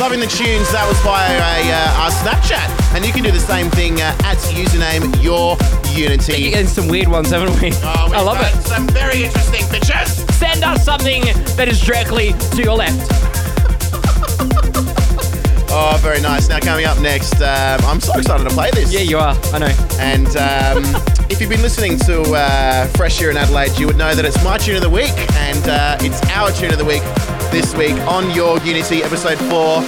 Loving 0.00 0.20
the 0.20 0.26
tunes. 0.26 0.72
That 0.72 0.88
was 0.88 0.98
via 1.00 1.28
a, 1.28 1.60
uh, 1.68 1.76
uh, 1.76 2.02
our 2.04 2.10
Snapchat. 2.10 2.96
And 2.96 3.04
you 3.04 3.12
can 3.12 3.22
do 3.22 3.30
the 3.30 3.38
same 3.38 3.68
thing 3.68 4.00
uh, 4.00 4.16
at 4.24 4.38
username 4.48 5.22
your 5.22 5.58
unity. 5.92 6.54
And 6.54 6.66
some 6.66 6.88
weird 6.88 7.08
ones, 7.08 7.28
haven't 7.28 7.60
we? 7.60 7.70
Oh, 7.84 8.10
I 8.10 8.22
love 8.22 8.38
it. 8.40 8.62
Some 8.62 8.86
very 8.88 9.24
interesting 9.24 9.66
pictures. 9.66 10.24
Send 10.36 10.64
us 10.64 10.86
something 10.86 11.24
that 11.56 11.68
is 11.68 11.78
directly 11.82 12.32
to 12.32 12.62
your 12.62 12.76
left 12.76 13.09
very 16.10 16.22
nice. 16.22 16.48
Now, 16.48 16.58
coming 16.58 16.86
up 16.86 16.98
next, 16.98 17.40
um, 17.40 17.78
I'm 17.84 18.00
so 18.00 18.18
excited 18.18 18.42
to 18.42 18.50
play 18.50 18.68
this. 18.72 18.92
Yeah, 18.92 19.02
you 19.02 19.18
are. 19.18 19.36
I 19.52 19.58
know. 19.58 19.72
And 20.00 20.26
um, 20.36 20.82
if 21.30 21.40
you've 21.40 21.50
been 21.50 21.62
listening 21.62 22.00
to 22.00 22.22
uh, 22.32 22.88
Fresh 22.96 23.16
here 23.20 23.30
in 23.30 23.36
Adelaide, 23.36 23.78
you 23.78 23.86
would 23.86 23.96
know 23.96 24.12
that 24.12 24.24
it's 24.24 24.42
my 24.42 24.58
tune 24.58 24.74
of 24.74 24.82
the 24.82 24.90
week, 24.90 25.12
and 25.34 25.68
uh, 25.68 25.98
it's 26.00 26.20
our 26.30 26.50
tune 26.50 26.72
of 26.72 26.78
the 26.78 26.84
week 26.84 27.02
this 27.52 27.76
week 27.76 27.92
on 28.08 28.28
Your 28.34 28.58
Unity, 28.62 29.04
episode 29.04 29.38
four. 29.48 29.82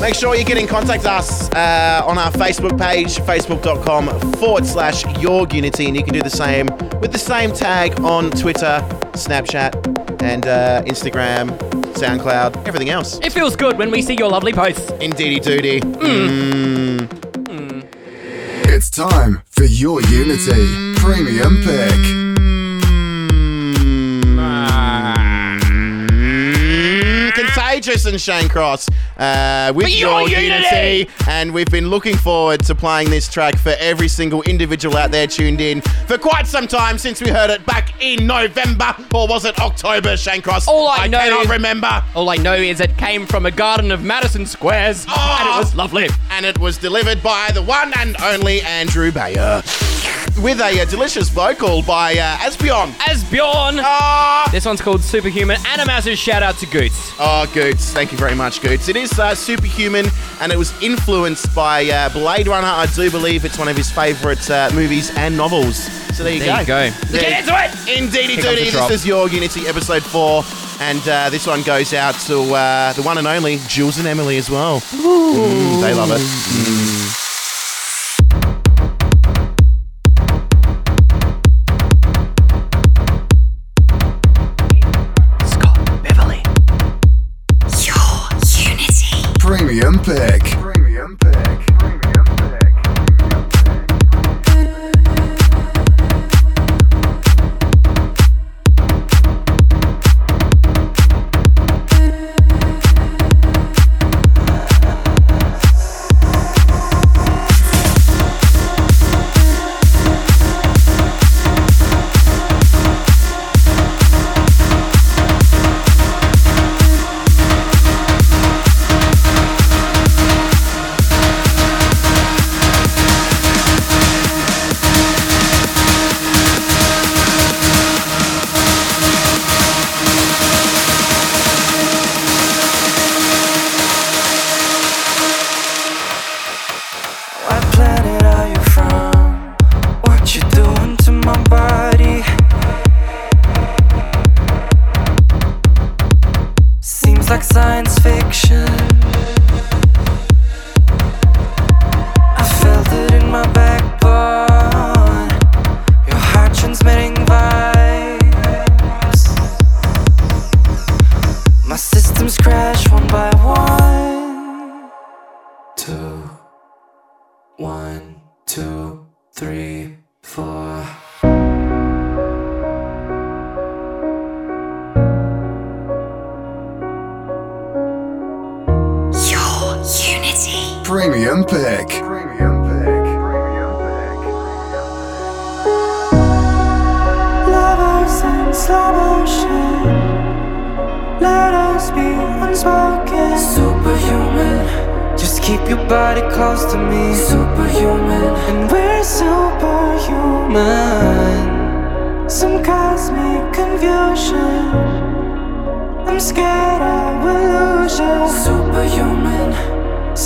Make 0.00 0.16
sure 0.16 0.34
you 0.34 0.44
get 0.44 0.58
in 0.58 0.66
contact 0.66 1.04
us 1.04 1.48
uh, 1.52 2.02
on 2.04 2.18
our 2.18 2.32
Facebook 2.32 2.76
page, 2.76 3.18
facebook.com 3.18 4.32
forward 4.32 4.66
slash 4.66 5.06
Your 5.20 5.46
Unity, 5.52 5.86
and 5.86 5.94
you 5.94 6.02
can 6.02 6.12
do 6.12 6.22
the 6.22 6.30
same 6.30 6.66
with 7.00 7.12
the 7.12 7.18
same 7.18 7.52
tag 7.52 8.00
on 8.00 8.32
Twitter, 8.32 8.84
Snapchat, 9.12 9.99
and 10.22 10.46
uh, 10.46 10.82
Instagram, 10.86 11.50
SoundCloud, 11.94 12.66
everything 12.66 12.90
else. 12.90 13.18
It 13.22 13.32
feels 13.32 13.56
good 13.56 13.78
when 13.78 13.90
we 13.90 14.02
see 14.02 14.14
your 14.14 14.28
lovely 14.28 14.52
posts. 14.52 14.90
Indeedy 15.00 15.40
doody. 15.40 15.80
Hmm. 15.80 16.98
Hmm. 16.98 17.04
Hmm. 17.46 17.80
It's 18.64 18.90
time 18.90 19.42
for 19.50 19.64
your 19.64 20.00
Unity 20.02 20.94
Premium 20.96 21.62
Pick. 21.62 22.29
Mm, 27.80 28.06
and 28.10 28.20
Shane 28.20 28.48
Cross 28.48 28.88
uh, 29.16 29.72
with 29.74 29.88
your, 29.88 30.28
your 30.28 30.40
Unity. 30.40 30.98
Unity. 30.98 31.10
And 31.28 31.52
we've 31.52 31.70
been 31.70 31.88
looking 31.88 32.16
forward 32.16 32.60
to 32.66 32.74
playing 32.74 33.10
this 33.10 33.28
track 33.28 33.56
for 33.58 33.74
every 33.78 34.08
single 34.08 34.42
individual 34.42 34.96
out 34.96 35.10
there 35.10 35.26
tuned 35.26 35.60
in 35.60 35.80
for 36.06 36.18
quite 36.18 36.46
some 36.46 36.66
time 36.68 36.98
since 36.98 37.20
we 37.22 37.30
heard 37.30 37.50
it 37.50 37.64
back 37.66 37.94
in 38.02 38.26
November. 38.26 38.94
Or 39.14 39.26
was 39.26 39.44
it 39.44 39.58
October, 39.60 40.16
Shane 40.16 40.42
Cross? 40.42 40.68
All 40.68 40.88
I 40.88 41.06
know 41.06 41.18
cannot 41.18 41.44
is- 41.44 41.50
remember. 41.50 42.04
All 42.14 42.28
I 42.28 42.36
know 42.36 42.54
is 42.54 42.80
it 42.80 42.96
came 42.98 43.26
from 43.26 43.46
a 43.46 43.50
garden 43.50 43.90
of 43.90 44.02
Madison 44.02 44.44
Squares, 44.46 45.06
Oh. 45.08 45.38
and 45.40 45.48
it 45.48 45.58
was 45.58 45.74
lovely. 45.74 46.08
And 46.30 46.44
it 46.44 46.58
was 46.58 46.76
delivered 46.76 47.22
by 47.22 47.50
the 47.52 47.62
one 47.62 47.92
and 47.98 48.16
only 48.22 48.60
Andrew 48.62 49.10
Bayer. 49.10 49.62
With 50.38 50.60
a, 50.60 50.80
uh, 50.80 50.84
delicious 50.86 51.28
vocal 51.28 51.82
by 51.82 52.14
uh, 52.14 52.36
Asbjorn. 52.38 52.92
Asbjorn. 52.92 53.78
Ah! 53.82 54.48
This 54.50 54.64
one's 54.64 54.80
called 54.80 55.02
Superhuman, 55.02 55.58
and 55.68 55.80
a 55.82 55.86
massive 55.86 56.16
shout 56.16 56.42
out 56.42 56.56
to 56.58 56.66
Goots. 56.66 57.12
Oh, 57.18 57.50
Goots. 57.52 57.92
Thank 57.92 58.10
you 58.10 58.16
very 58.16 58.34
much, 58.34 58.62
Goots. 58.62 58.88
It 58.88 58.96
is 58.96 59.18
uh, 59.18 59.34
superhuman 59.34 60.06
and 60.40 60.50
it 60.50 60.56
was 60.56 60.72
influenced 60.82 61.54
by 61.54 61.84
uh, 61.90 62.08
Blade 62.08 62.48
Runner. 62.48 62.66
I 62.66 62.86
do 62.86 63.10
believe 63.10 63.44
it's 63.44 63.58
one 63.58 63.68
of 63.68 63.76
his 63.76 63.90
favourite 63.90 64.48
uh, 64.50 64.70
movies 64.72 65.10
and 65.16 65.36
novels. 65.36 65.76
So 66.16 66.24
there 66.24 66.32
you 66.32 66.40
There 66.40 66.54
go. 66.54 66.60
you 66.60 66.66
go. 66.66 66.90
There- 67.08 67.20
get 67.20 67.40
into 67.40 67.54
it. 67.88 67.98
Indeedy 67.98 68.36
doody. 68.36 68.70
This 68.70 68.90
is 68.90 69.06
your 69.06 69.28
Unity 69.28 69.66
episode 69.66 70.02
four. 70.02 70.42
And 70.82 71.06
uh, 71.06 71.28
this 71.28 71.46
one 71.46 71.62
goes 71.62 71.92
out 71.92 72.14
to 72.20 72.40
uh, 72.54 72.94
the 72.94 73.02
one 73.02 73.18
and 73.18 73.26
only 73.26 73.58
Jules 73.68 73.98
and 73.98 74.06
Emily 74.08 74.38
as 74.38 74.48
well. 74.48 74.80
Mm, 74.80 75.82
they 75.82 75.92
love 75.92 76.10
it. 76.10 76.18
Scott 76.20 76.89
Premium 89.98 90.39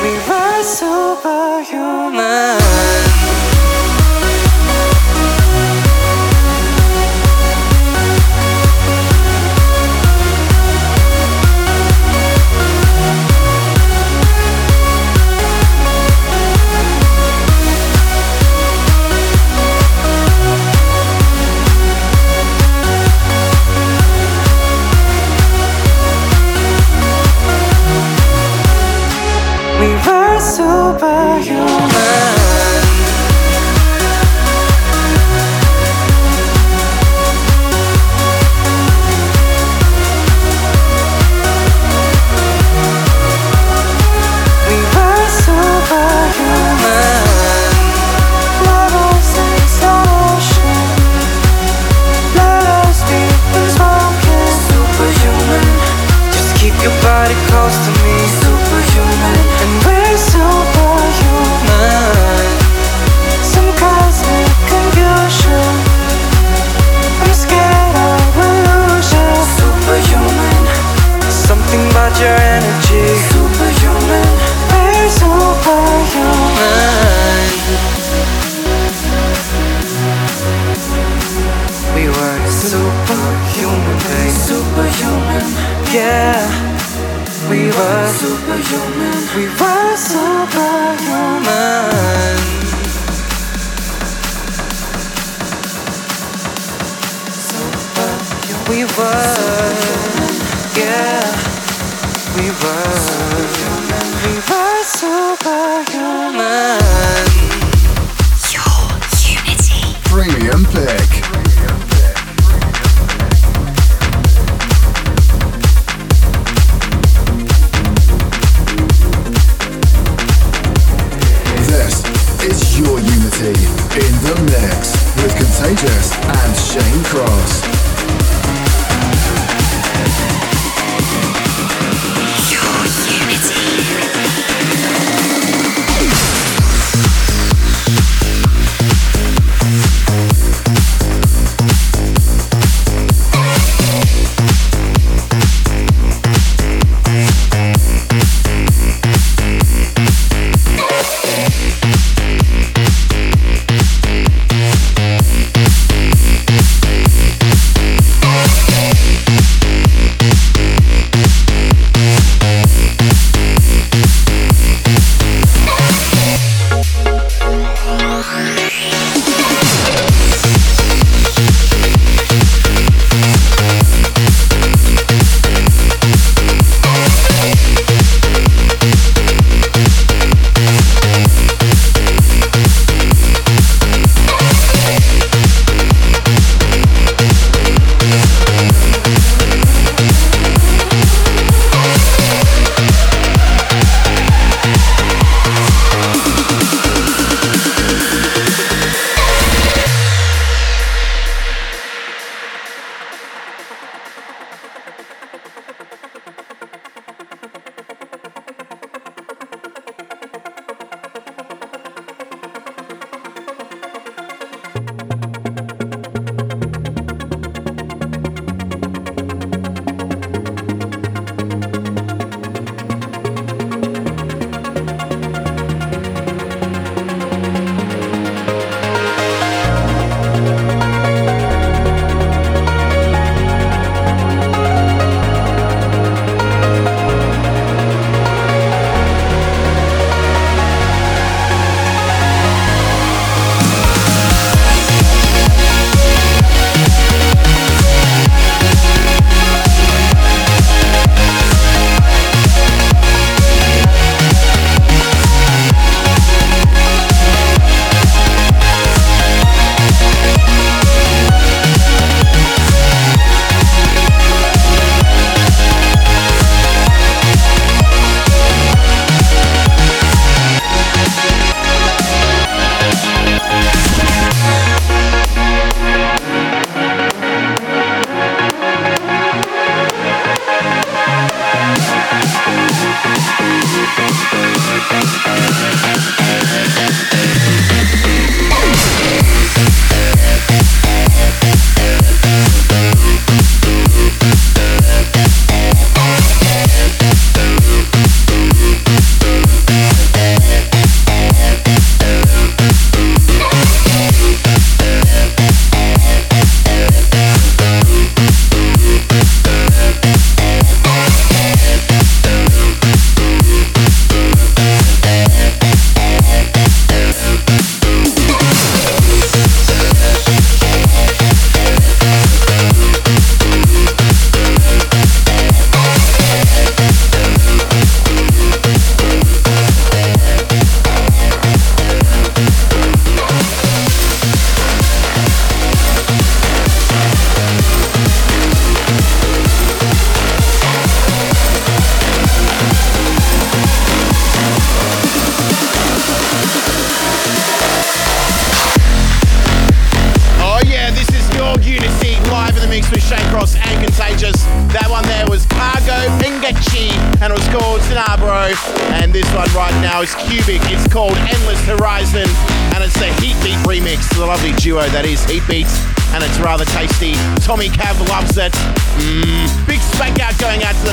We 0.04 0.12
were 0.28 0.64
superhuman. 0.64 2.57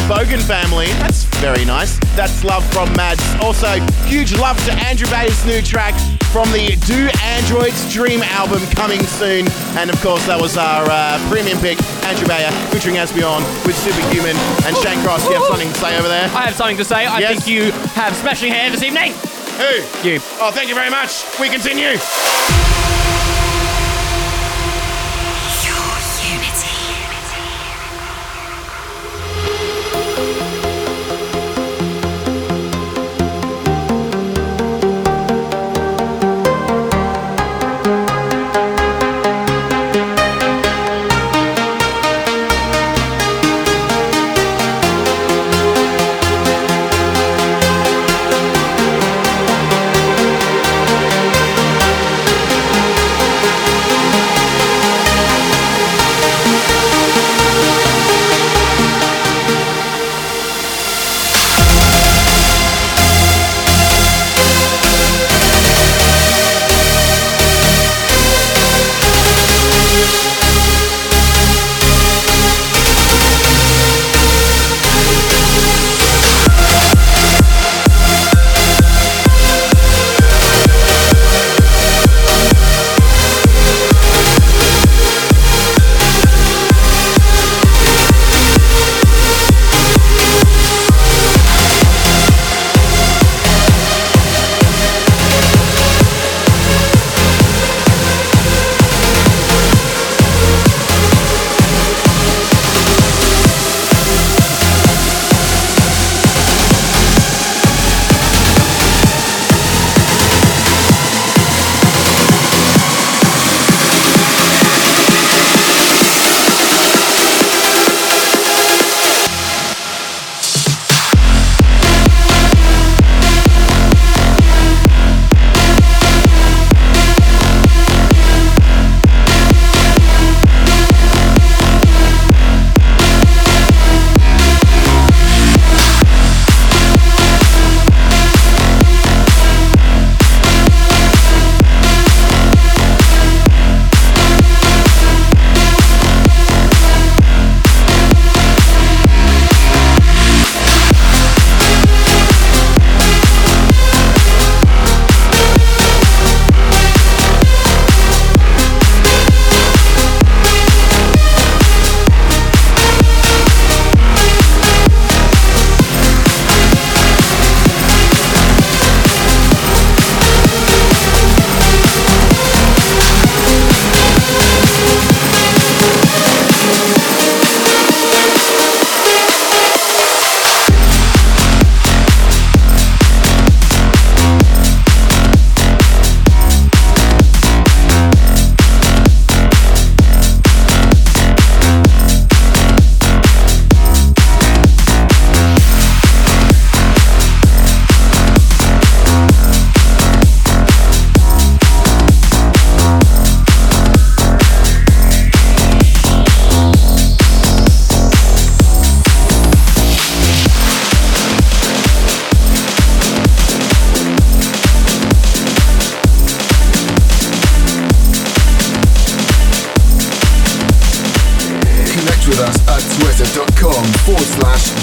Bogan 0.09 0.41
family. 0.43 0.87
That's 1.01 1.25
very 1.41 1.65
nice. 1.65 1.99
That's 2.15 2.45
love 2.45 2.65
from 2.73 2.93
Mads. 2.93 3.23
Also, 3.41 3.69
huge 4.05 4.35
love 4.37 4.63
to 4.67 4.73
Andrew 4.85 5.09
Bayer's 5.09 5.45
new 5.47 5.63
track, 5.63 5.95
from 6.31 6.51
the 6.53 6.77
Do 6.87 7.09
Androids 7.23 7.91
Dream 7.93 8.21
album 8.23 8.61
coming 8.77 9.03
soon. 9.05 9.47
And 9.79 9.89
of 9.91 10.01
course, 10.03 10.27
that 10.27 10.39
was 10.41 10.57
our 10.59 10.85
uh, 10.91 11.19
premium 11.31 11.59
pick, 11.59 11.81
Andrew 12.05 12.27
Bayer, 12.29 12.51
featuring 12.69 12.97
Asbjorn 12.97 13.41
with 13.65 13.77
Superhuman 13.79 14.37
and 14.67 14.77
Shane 14.85 15.01
Cross. 15.03 15.25
You 15.27 15.35
have 15.35 15.45
something 15.49 15.73
to 15.73 15.79
say 15.79 15.99
over 15.99 16.09
there? 16.09 16.25
I 16.37 16.43
have 16.53 16.55
something 16.55 16.77
to 16.77 16.85
say. 16.85 17.07
I 17.07 17.21
Yes. 17.21 17.45
think 17.45 17.47
you 17.49 17.73
have 17.97 18.15
smashing 18.17 18.53
hair 18.53 18.71
this 18.71 18.83
evening. 18.83 19.13
Who? 19.57 20.09
You. 20.09 20.21
Oh, 20.43 20.51
thank 20.53 20.69
you 20.69 20.75
very 20.75 20.91
much. 20.91 21.25
We 21.41 21.49
continue. 21.49 21.97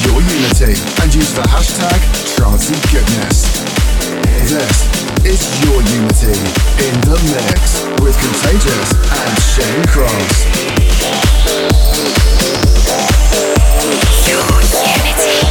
Your 0.05 0.21
unity 0.21 0.73
and 1.01 1.13
use 1.13 1.33
the 1.33 1.41
hashtag 1.43 1.99
Trancey 2.35 2.77
Goodness. 2.91 3.47
This 4.47 4.87
is 5.25 5.41
your 5.65 5.81
unity 5.81 6.37
in 6.85 6.95
the 7.01 7.17
mix 7.33 7.81
with 8.01 8.17
Contagious 8.19 8.93
and 8.93 9.33
Shane 9.41 9.85
Cross. 9.87 10.45
Your 14.27 14.47
unity. 14.71 15.50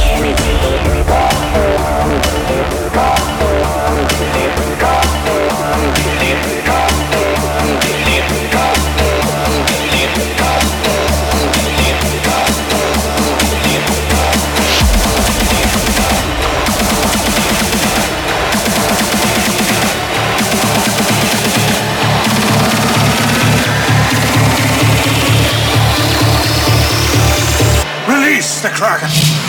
The 28.61 28.69
Kraken! 28.69 29.40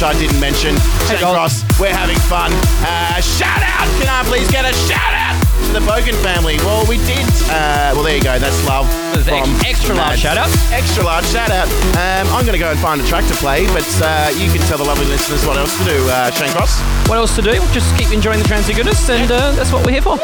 Which 0.00 0.16
I 0.16 0.18
didn't 0.18 0.40
mention. 0.40 0.72
Shane 1.12 1.20
guys. 1.20 1.60
Cross, 1.60 1.78
we're 1.78 1.92
having 1.92 2.16
fun. 2.24 2.48
Uh, 2.80 3.20
shout 3.20 3.60
out! 3.60 3.84
Can 4.00 4.08
I 4.08 4.24
please 4.24 4.48
get 4.48 4.64
a 4.64 4.72
shout 4.88 5.12
out 5.12 5.36
to 5.68 5.72
the 5.76 5.84
Bogan 5.84 6.16
family? 6.24 6.56
Well, 6.64 6.88
we 6.88 6.96
did. 7.04 7.28
Uh, 7.52 7.92
well, 7.92 8.02
there 8.02 8.16
you 8.16 8.22
go. 8.24 8.38
That's 8.38 8.64
love. 8.64 8.88
From 9.28 9.52
extra 9.60 9.94
large 9.94 10.20
shout 10.20 10.38
out. 10.38 10.48
Extra 10.72 11.04
large 11.04 11.26
shout 11.26 11.50
out. 11.50 11.68
Um, 12.00 12.32
I'm 12.32 12.48
going 12.48 12.56
to 12.56 12.58
go 12.58 12.70
and 12.70 12.80
find 12.80 12.98
a 12.98 13.04
track 13.04 13.28
to 13.28 13.34
play, 13.34 13.66
but 13.76 13.84
uh, 14.00 14.32
you 14.40 14.48
can 14.48 14.64
tell 14.72 14.78
the 14.78 14.84
lovely 14.84 15.04
listeners 15.04 15.44
what 15.44 15.58
else 15.58 15.76
to 15.76 15.84
do, 15.84 16.08
uh, 16.08 16.30
Shane 16.30 16.48
Cross. 16.56 16.80
What 17.06 17.18
else 17.18 17.36
to 17.36 17.42
do? 17.42 17.60
Just 17.76 17.94
keep 17.98 18.10
enjoying 18.10 18.38
the 18.38 18.48
trancey 18.48 18.74
goodness, 18.74 19.04
and 19.10 19.30
uh, 19.30 19.52
that's 19.52 19.70
what 19.70 19.84
we're 19.84 19.92
here 19.92 20.00
for. 20.00 20.16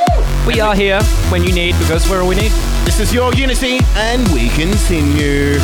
We 0.47 0.59
are 0.59 0.75
here 0.75 1.03
when 1.29 1.45
you 1.45 1.53
need 1.53 1.77
because 1.79 2.09
we're 2.09 2.23
all 2.23 2.29
we 2.29 2.37
need. 2.37 2.53
This 2.89 2.99
is 2.99 3.13
your 3.13 3.35
Unity, 3.35 3.81
and 3.93 4.27
we 4.33 4.49
continue. 4.57 5.61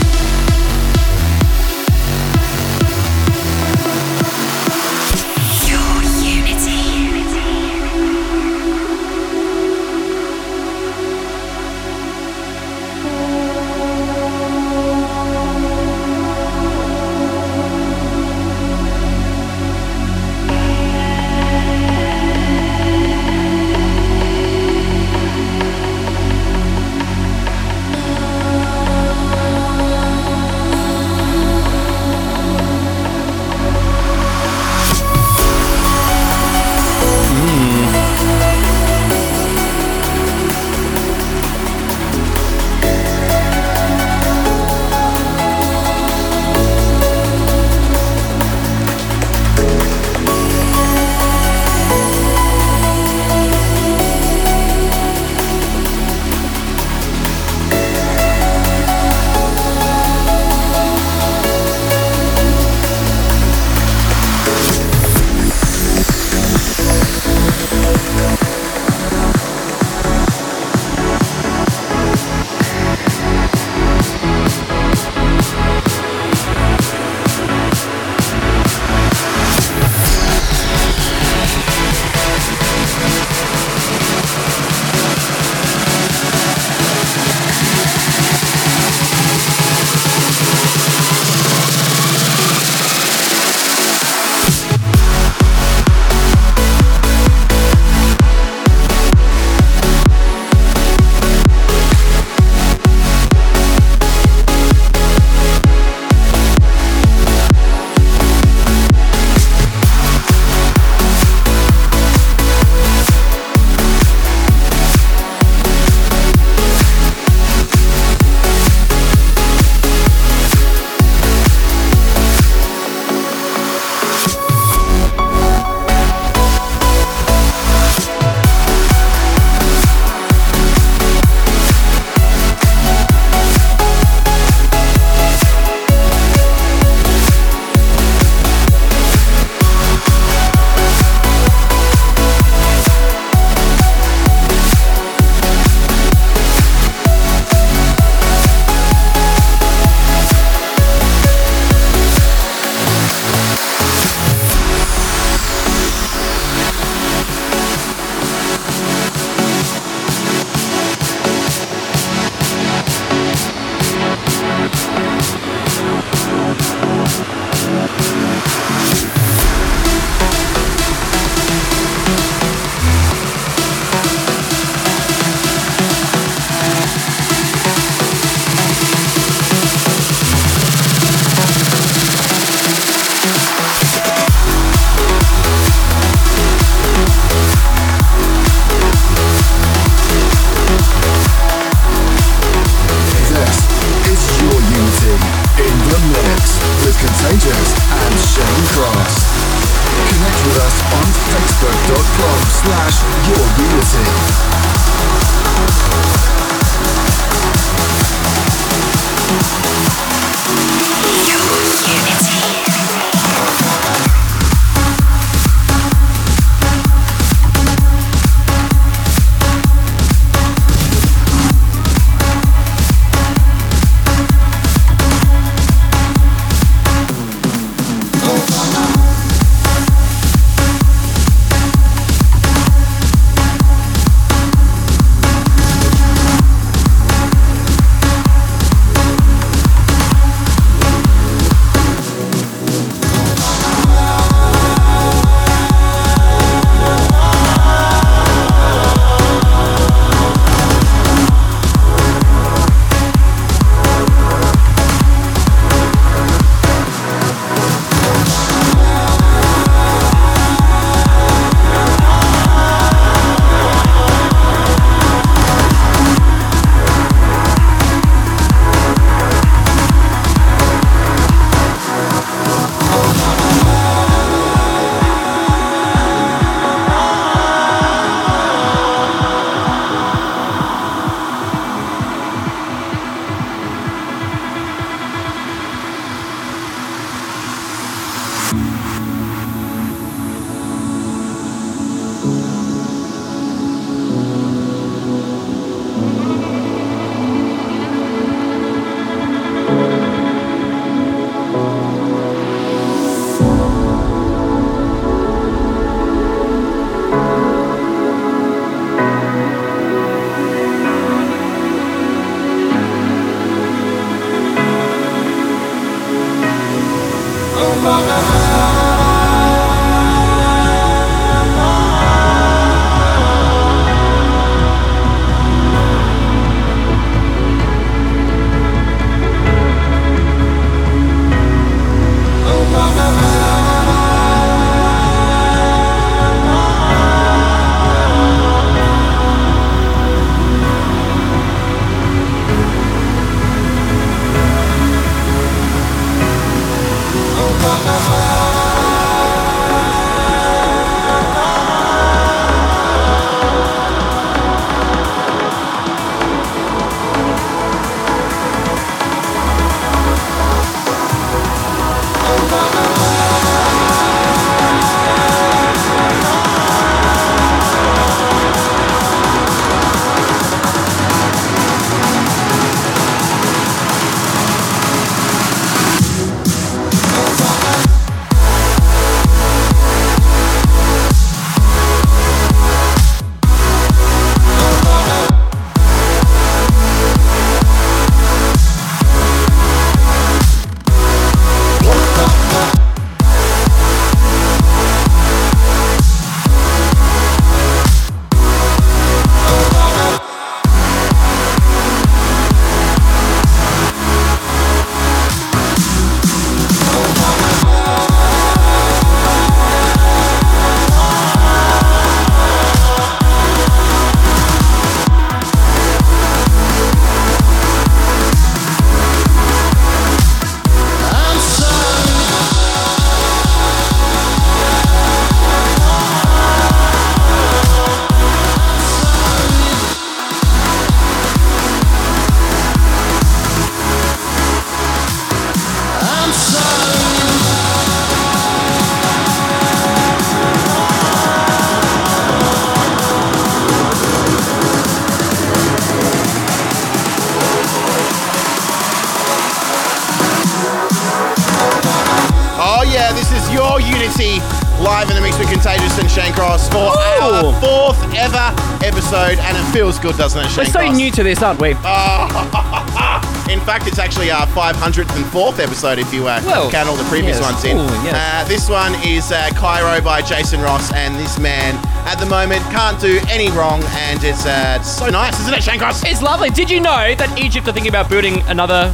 We're 460.92 460.98
Shane 460.98 460.98
so 460.98 460.98
Cross? 460.98 460.98
new 460.98 461.10
to 461.10 461.22
this, 461.22 461.42
aren't 461.42 461.60
we? 461.60 461.70
In 463.52 463.60
fact, 463.60 463.86
it's 463.86 463.98
actually 463.98 464.30
our 464.30 464.46
504th 464.46 465.58
episode 465.58 465.98
if 465.98 466.12
you 466.14 466.26
uh, 466.26 466.40
Well, 466.46 466.70
count 466.70 466.88
all 466.88 466.96
the 466.96 467.04
previous 467.04 467.38
yes. 467.38 467.52
ones 467.52 467.64
in. 467.64 467.76
Ooh, 467.76 468.04
yes. 468.04 468.14
uh, 468.14 468.48
this 468.48 468.68
one 468.70 468.94
is 469.06 469.30
uh, 469.30 469.50
Cairo 469.54 470.00
by 470.00 470.22
Jason 470.22 470.60
Ross, 470.62 470.92
and 470.94 471.14
this 471.16 471.38
man 471.38 471.74
at 472.06 472.16
the 472.18 472.24
moment 472.26 472.62
can't 472.70 472.98
do 473.00 473.20
any 473.28 473.50
wrong, 473.50 473.82
and 474.08 474.22
it's, 474.24 474.46
uh, 474.46 474.80
so 474.82 475.08
nice, 475.10 475.38
isn't 475.40 475.52
it, 475.54 475.62
Shane 475.62 475.78
Cross? 475.78 476.04
It's 476.04 476.22
lovely. 476.22 476.48
Did 476.50 476.70
you 476.70 476.80
know 476.80 477.14
that 477.14 477.38
Egypt 477.38 477.68
are 477.68 477.72
thinking 477.72 477.90
about 477.90 478.08
building 478.08 478.40
another 478.46 478.90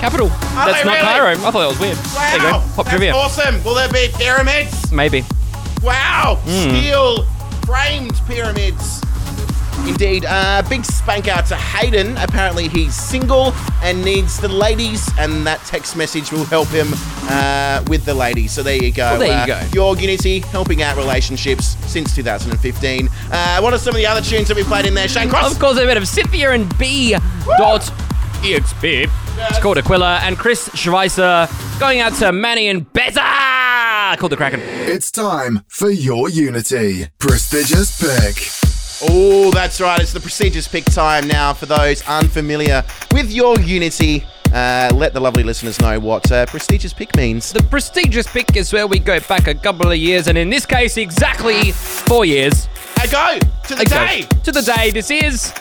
capital? 0.00 0.26
Are 0.26 0.66
That's 0.66 0.84
not 0.84 0.92
really? 0.94 1.06
Cairo. 1.06 1.30
I 1.30 1.34
thought 1.36 1.52
that 1.52 1.68
was 1.68 1.80
weird. 1.80 1.96
Wow, 1.96 2.12
There 2.12 2.36
you 2.36 2.42
go. 2.42 2.50
Pop 2.52 2.76
that's 2.76 2.88
trivia. 2.90 3.14
awesome. 3.14 3.64
Will 3.64 3.74
there 3.74 3.88
be 3.90 4.08
pyramids? 4.18 4.92
Maybe. 4.92 5.24
Wow, 5.82 6.38
Hmm. 6.44 6.50
steel 6.76 7.24
framed 7.64 8.20
pyramids. 8.26 9.00
Indeed. 9.86 10.24
Uh, 10.26 10.62
big 10.68 10.84
spank 11.06 11.28
out 11.28 11.46
to 11.46 11.54
Hayden. 11.54 12.16
Apparently, 12.16 12.66
he's 12.66 12.92
single 12.92 13.52
and 13.80 14.04
needs 14.04 14.40
the 14.40 14.48
ladies, 14.48 15.08
and 15.20 15.46
that 15.46 15.60
text 15.60 15.96
message 15.96 16.32
will 16.32 16.44
help 16.46 16.66
him 16.66 16.88
uh, 17.30 17.80
with 17.86 18.04
the 18.04 18.12
ladies. 18.12 18.50
So 18.50 18.64
there 18.64 18.74
you 18.74 18.90
go. 18.90 19.10
Well, 19.10 19.18
there 19.20 19.46
you 19.46 19.52
Uh, 19.52 19.60
go. 19.62 19.68
Your 19.72 19.96
Unity 19.96 20.40
helping 20.40 20.82
out 20.82 20.96
relationships 20.96 21.76
since 21.86 22.12
2015. 22.16 23.08
Uh, 23.30 23.60
what 23.60 23.72
are 23.72 23.78
some 23.78 23.90
of 23.94 23.98
the 23.98 24.06
other 24.06 24.20
tunes 24.20 24.48
that 24.48 24.56
we 24.56 24.64
played 24.64 24.84
in 24.84 24.94
there? 24.94 25.06
Shane 25.06 25.28
Cross. 25.28 25.52
Of 25.52 25.60
course, 25.60 25.78
a 25.78 25.86
bit 25.86 25.96
of 25.96 26.02
Synthea 26.02 26.52
and 26.56 26.76
B. 26.76 27.12
Dot 27.56 27.82
EXP. 28.42 29.08
It's 29.48 29.60
called 29.60 29.76
Aquilla 29.76 30.18
and 30.22 30.36
Chris 30.36 30.68
Schweizer 30.70 31.48
going 31.78 32.00
out 32.00 32.14
to 32.14 32.32
Manny 32.32 32.66
and 32.66 32.92
Beza. 32.92 34.16
Called 34.18 34.32
the 34.32 34.36
Kraken. 34.36 34.58
It's 34.60 35.12
time 35.12 35.62
for 35.68 35.88
your 35.88 36.28
Unity. 36.28 37.06
Prestigious 37.20 38.00
pick. 38.00 38.55
Oh, 39.02 39.50
that's 39.50 39.80
right. 39.80 40.00
It's 40.00 40.12
the 40.12 40.20
prestigious 40.20 40.66
pick 40.66 40.84
time 40.84 41.28
now 41.28 41.52
for 41.52 41.66
those 41.66 42.02
unfamiliar 42.06 42.82
with 43.12 43.30
your 43.30 43.58
Unity. 43.60 44.24
Uh, 44.52 44.90
let 44.94 45.12
the 45.12 45.20
lovely 45.20 45.42
listeners 45.42 45.80
know 45.80 45.98
what 46.00 46.30
uh, 46.32 46.46
prestigious 46.46 46.92
pick 46.92 47.14
means. 47.16 47.52
The 47.52 47.62
prestigious 47.64 48.26
pick 48.26 48.56
is 48.56 48.72
where 48.72 48.86
we 48.86 48.98
go 48.98 49.20
back 49.20 49.48
a 49.48 49.54
couple 49.54 49.90
of 49.90 49.98
years, 49.98 50.28
and 50.28 50.38
in 50.38 50.48
this 50.48 50.64
case, 50.64 50.96
exactly 50.96 51.72
four 51.72 52.24
years. 52.24 52.68
I 52.96 53.06
go 53.06 53.38
to 53.68 53.74
the 53.74 53.84
day. 53.84 54.26
To 54.44 54.52
the 54.52 54.62
day 54.62 54.90
this 54.90 55.10
is. 55.10 55.52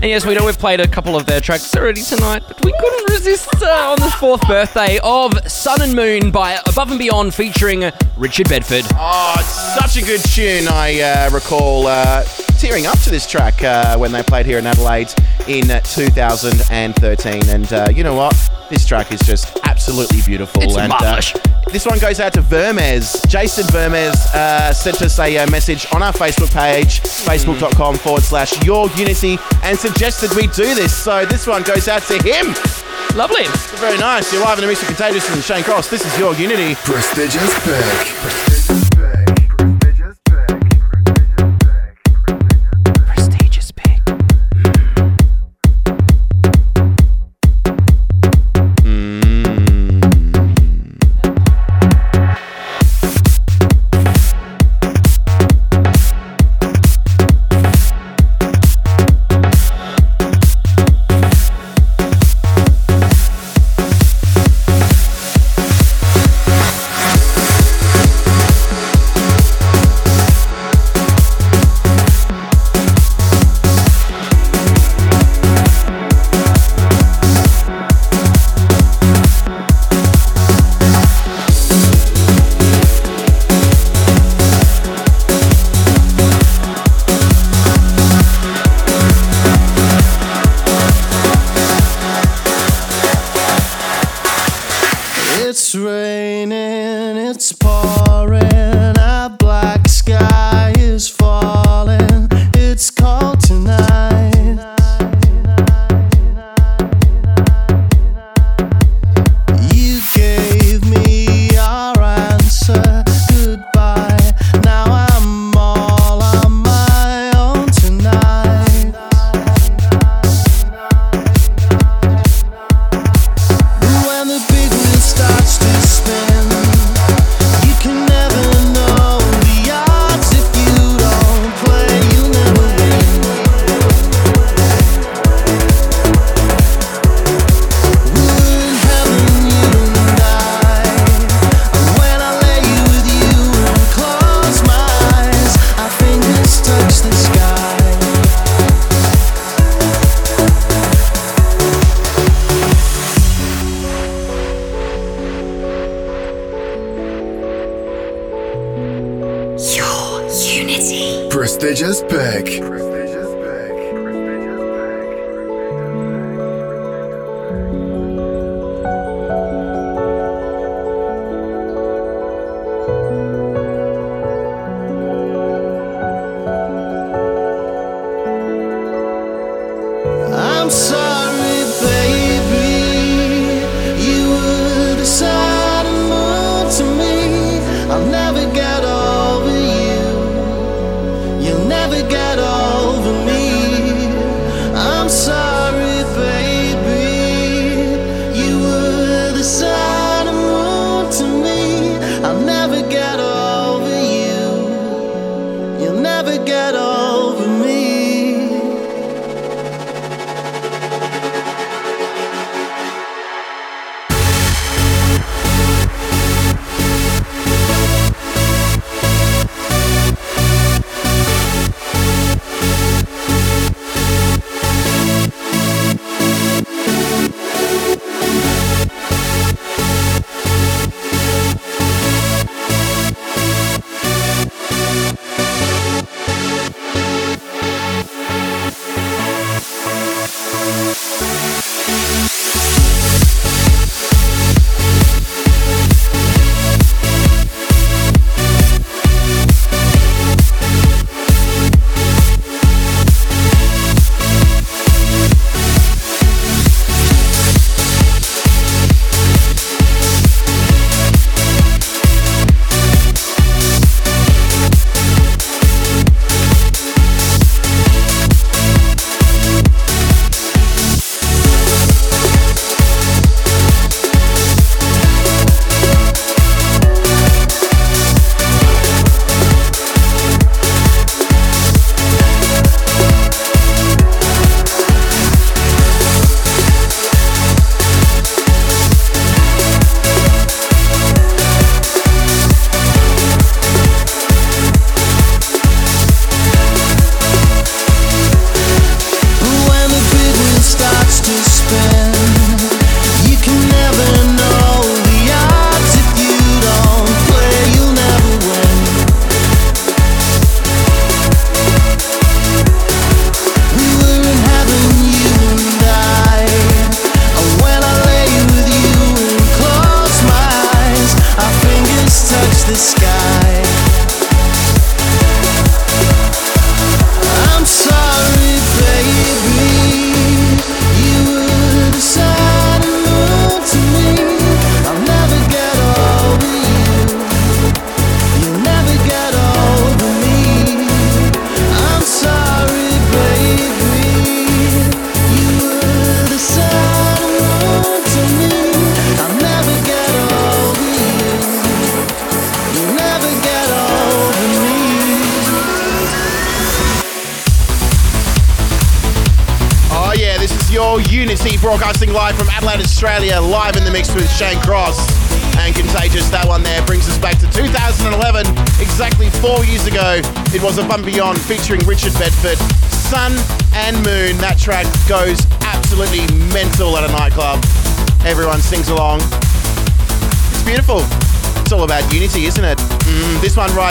And 0.00 0.08
yes, 0.08 0.24
we 0.24 0.34
know 0.34 0.46
we've 0.46 0.58
played 0.58 0.80
a 0.80 0.88
couple 0.88 1.14
of 1.14 1.26
their 1.26 1.42
tracks 1.42 1.76
already 1.76 2.00
tonight, 2.00 2.42
but 2.48 2.64
we 2.64 2.72
couldn't 2.72 3.10
resist 3.10 3.62
uh, 3.62 3.90
on 3.90 4.00
this 4.00 4.14
fourth 4.14 4.40
birthday 4.48 4.98
of 5.02 5.34
Sun 5.50 5.82
and 5.82 5.94
Moon 5.94 6.30
by 6.30 6.58
Above 6.66 6.90
and 6.90 6.98
Beyond 6.98 7.34
featuring 7.34 7.90
Richard 8.16 8.48
Bedford. 8.48 8.84
Oh, 8.94 9.34
it's 9.38 9.48
such 9.48 10.02
a 10.02 10.06
good 10.06 10.22
tune. 10.22 10.68
I 10.68 11.00
uh, 11.00 11.30
recall 11.30 11.86
uh, 11.86 12.24
tearing 12.60 12.86
up 12.86 12.98
to 12.98 13.08
this 13.08 13.26
track 13.26 13.62
uh, 13.64 13.96
when 13.96 14.12
they 14.12 14.22
played 14.22 14.44
here 14.44 14.58
in 14.58 14.66
Adelaide 14.66 15.08
in 15.48 15.70
uh, 15.70 15.80
2013. 15.80 17.48
And 17.48 17.72
uh, 17.72 17.88
you 17.90 18.04
know 18.04 18.14
what? 18.14 18.36
This 18.68 18.84
track 18.84 19.12
is 19.12 19.20
just 19.20 19.58
absolutely 19.64 20.20
beautiful. 20.26 20.62
It's 20.62 20.76
and 20.76 20.90
marvellous. 20.90 21.32
this 21.72 21.86
one 21.86 21.98
goes 21.98 22.20
out 22.20 22.34
to 22.34 22.42
Vermes. 22.42 23.16
Jason 23.28 23.64
Vermes 23.68 24.14
uh, 24.34 24.74
sent 24.74 25.00
us 25.00 25.18
a 25.18 25.38
uh, 25.38 25.50
message 25.50 25.86
on 25.94 26.02
our 26.02 26.12
Facebook 26.12 26.52
page, 26.52 27.00
facebook.com 27.00 27.96
forward 27.96 28.22
slash 28.22 28.62
your 28.62 28.90
unity, 28.90 29.38
and 29.62 29.78
suggested 29.78 30.30
we 30.36 30.46
do 30.48 30.74
this. 30.74 30.94
So 30.94 31.24
this 31.24 31.46
one 31.46 31.62
goes 31.62 31.88
out 31.88 32.02
to 32.02 32.18
him. 32.22 32.48
Lovely. 33.16 33.44
Very 33.78 33.96
nice. 33.96 34.30
You're 34.34 34.42
live 34.42 34.58
in 34.58 34.62
the 34.62 34.68
Mix 34.68 34.82
of 34.82 34.88
Contagious 34.88 35.28
and 35.32 35.42
Shane 35.42 35.64
Cross. 35.64 35.88
This 35.88 36.04
is 36.04 36.18
your 36.18 36.34
unity. 36.34 36.74
Prestigious 36.74 37.54
pick. 37.64 38.04
Prestigious 38.20 38.54
pick. 38.54 38.59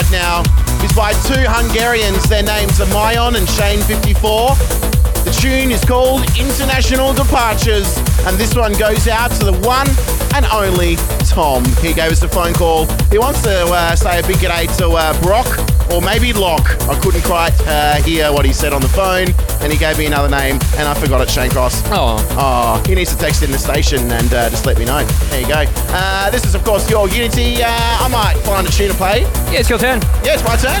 Right 0.00 0.12
now 0.12 0.40
is 0.82 0.94
by 0.94 1.12
two 1.28 1.44
Hungarians. 1.46 2.26
Their 2.26 2.42
names 2.42 2.80
are 2.80 2.86
Myon 2.86 3.36
and 3.36 3.46
Shane54. 3.46 5.24
The 5.24 5.30
tune 5.30 5.70
is 5.70 5.84
called 5.84 6.22
International 6.38 7.12
Departures, 7.12 7.98
and 8.24 8.38
this 8.38 8.54
one 8.54 8.72
goes 8.78 9.08
out 9.08 9.30
to 9.32 9.44
the 9.44 9.52
one 9.60 9.86
and 10.34 10.46
only 10.46 10.96
Tom. 11.28 11.66
He 11.82 11.92
gave 11.92 12.12
us 12.12 12.22
a 12.22 12.28
phone 12.28 12.54
call. 12.54 12.86
He 13.10 13.18
wants 13.18 13.42
to 13.42 13.66
uh, 13.66 13.94
say 13.94 14.20
a 14.20 14.26
big 14.26 14.36
g'day 14.36 14.74
to 14.78 14.88
uh, 14.92 15.20
Brock 15.20 15.46
or 15.92 16.00
maybe 16.00 16.32
Locke. 16.32 16.70
I 16.88 16.98
couldn't 17.00 17.22
quite 17.24 17.52
uh, 17.66 17.96
hear 18.02 18.32
what 18.32 18.44
he 18.44 18.52
said 18.52 18.72
on 18.72 18.80
the 18.80 18.88
phone, 18.88 19.28
and 19.60 19.72
he 19.72 19.78
gave 19.78 19.98
me 19.98 20.06
another 20.06 20.28
name, 20.28 20.58
and 20.76 20.88
I 20.88 20.94
forgot 20.94 21.20
it. 21.20 21.28
Shane 21.28 21.50
Cross. 21.50 21.82
Oh. 21.86 22.16
Oh, 22.38 22.82
he 22.86 22.94
needs 22.94 23.14
to 23.14 23.18
text 23.18 23.42
in 23.42 23.50
the 23.50 23.58
station 23.58 24.10
and 24.10 24.32
uh, 24.32 24.48
just 24.50 24.66
let 24.66 24.78
me 24.78 24.84
know. 24.84 25.04
There 25.04 25.40
you 25.40 25.46
go. 25.48 25.64
Uh, 25.92 26.30
this 26.30 26.44
is, 26.44 26.54
of 26.54 26.64
course, 26.64 26.88
your 26.88 27.08
Unity. 27.08 27.62
Uh, 27.62 27.68
I 27.68 28.08
might 28.08 28.40
find 28.42 28.66
a 28.66 28.70
tune 28.70 28.88
to 28.88 28.94
play. 28.94 29.24
Yeah, 29.50 29.58
it's 29.60 29.68
your 29.68 29.78
turn. 29.78 30.00
Yeah, 30.24 30.34
it's 30.34 30.44
my 30.44 30.56
turn. 30.56 30.80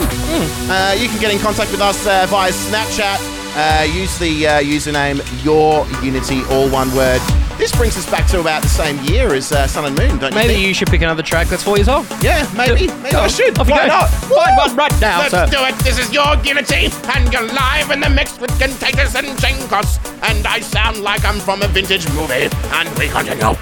Uh, 0.70 0.94
you 0.96 1.08
can 1.08 1.18
get 1.20 1.32
in 1.32 1.38
contact 1.40 1.72
with 1.72 1.80
us 1.80 2.06
uh, 2.06 2.26
via 2.28 2.52
Snapchat. 2.52 3.18
Uh, 3.56 3.82
use 3.82 4.16
the 4.18 4.46
uh, 4.46 4.60
username 4.62 5.18
Your 5.44 5.84
Unity, 6.04 6.42
all 6.50 6.70
one 6.70 6.94
word. 6.94 7.20
This 7.58 7.72
brings 7.72 7.98
us 7.98 8.08
back 8.08 8.28
to 8.28 8.38
about 8.40 8.62
the 8.62 8.68
same 8.68 8.96
year 9.04 9.34
as 9.34 9.50
uh, 9.50 9.66
Sun 9.66 9.86
and 9.86 9.98
Moon, 9.98 10.18
don't 10.18 10.30
you 10.32 10.38
Maybe 10.38 10.54
think? 10.54 10.66
you 10.68 10.72
should 10.72 10.88
pick 10.88 11.02
another 11.02 11.22
track 11.22 11.48
that's 11.48 11.64
four 11.64 11.76
years 11.76 11.88
old. 11.88 12.06
Yeah, 12.22 12.48
maybe. 12.56 12.86
Go- 12.86 12.96
Maybe 12.98 13.10
go 13.10 13.20
I 13.22 13.26
should. 13.26 13.58
Off 13.58 13.66
you 13.66 13.74
Why 13.74 13.82
go. 13.88 13.98
not? 13.98 14.08
Find 14.08 14.56
one 14.56 14.76
right 14.76 15.00
now, 15.00 15.18
Let's 15.18 15.30
sir. 15.32 15.46
do 15.48 15.64
it. 15.64 15.74
This 15.80 15.98
is 15.98 16.12
your 16.12 16.36
Unity, 16.44 16.90
and 17.12 17.32
you're 17.32 17.48
live 17.52 17.90
in 17.90 17.98
the 18.00 18.08
mix 18.08 18.38
with 18.38 18.56
Contagious 18.60 19.16
and 19.16 19.38
Shane 19.40 19.66
Cross, 19.66 19.98
and 20.22 20.46
I 20.46 20.60
sound 20.60 20.98
like 20.98 21.24
I'm 21.24 21.40
from 21.40 21.62
a 21.62 21.66
vintage 21.68 22.06
movie, 22.14 22.48
and 22.70 22.88
we 22.96 23.08
continue. 23.08 23.52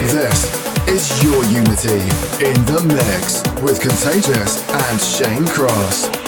This 0.00 0.55
is 0.88 1.22
Your 1.22 1.44
Unity 1.44 2.00
in 2.44 2.54
the 2.66 2.82
mix 2.86 3.42
with 3.62 3.80
Contagious 3.80 4.68
and 4.70 5.00
Shane 5.00 5.46
Cross. 5.46 6.25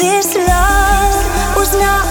This 0.00 0.34
love 0.34 1.56
was 1.56 1.74
not 1.76 2.09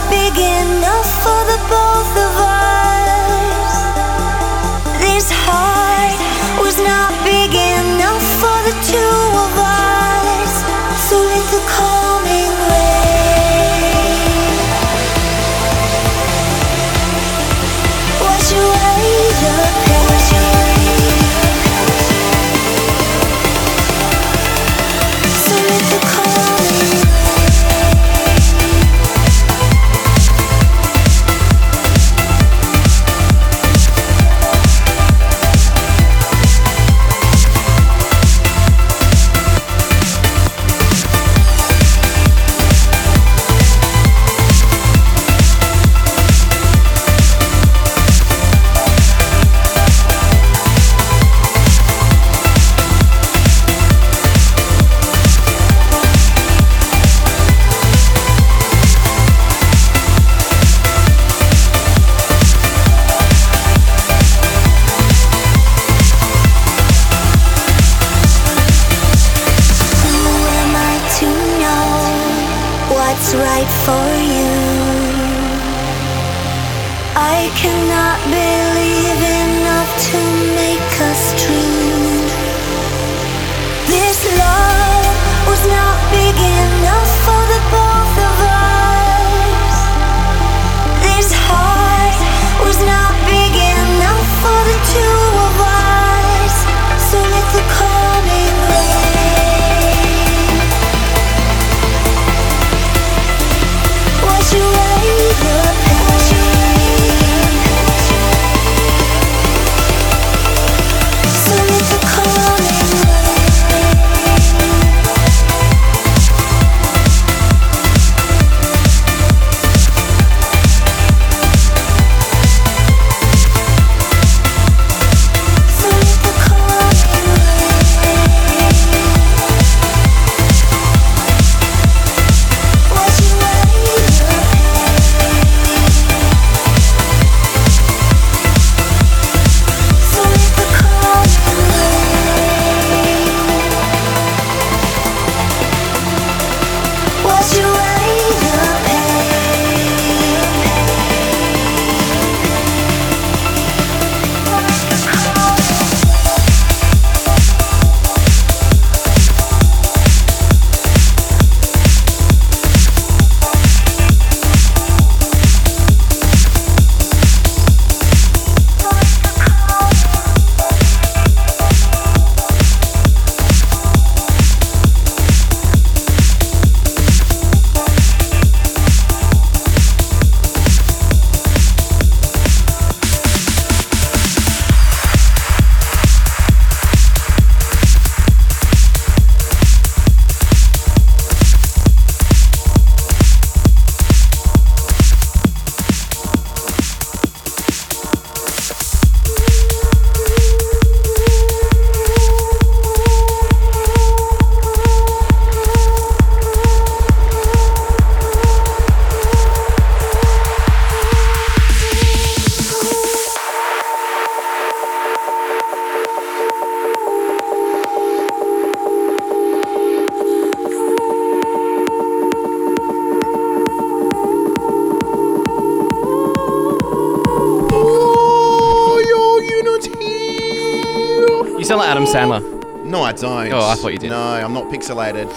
Sandler. 232.13 232.85
No, 232.85 233.03
I 233.03 233.11
don't. 233.11 233.51
Oh, 233.53 233.59
I 233.67 233.75
thought 233.75 233.93
you 233.93 233.99
did. 233.99 234.09
No, 234.09 234.19
I'm 234.19 234.53
not 234.53 234.65
pixelated. 234.65 235.27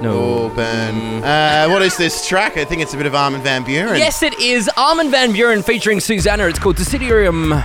No. 0.00 0.12
Oh, 0.12 0.48
burn. 0.50 1.22
Uh, 1.22 1.68
what 1.68 1.82
is 1.82 1.96
this 1.96 2.26
track? 2.26 2.56
I 2.56 2.64
think 2.64 2.82
it's 2.82 2.94
a 2.94 2.96
bit 2.96 3.06
of 3.06 3.14
Armin 3.14 3.42
van 3.42 3.64
Buuren. 3.64 3.98
Yes, 3.98 4.22
it 4.22 4.38
is 4.40 4.68
Armin 4.76 5.10
van 5.10 5.32
Buuren 5.32 5.64
featuring 5.64 6.00
Susana. 6.00 6.46
It's 6.48 6.58
called 6.58 6.76
Desiderium 6.76 7.64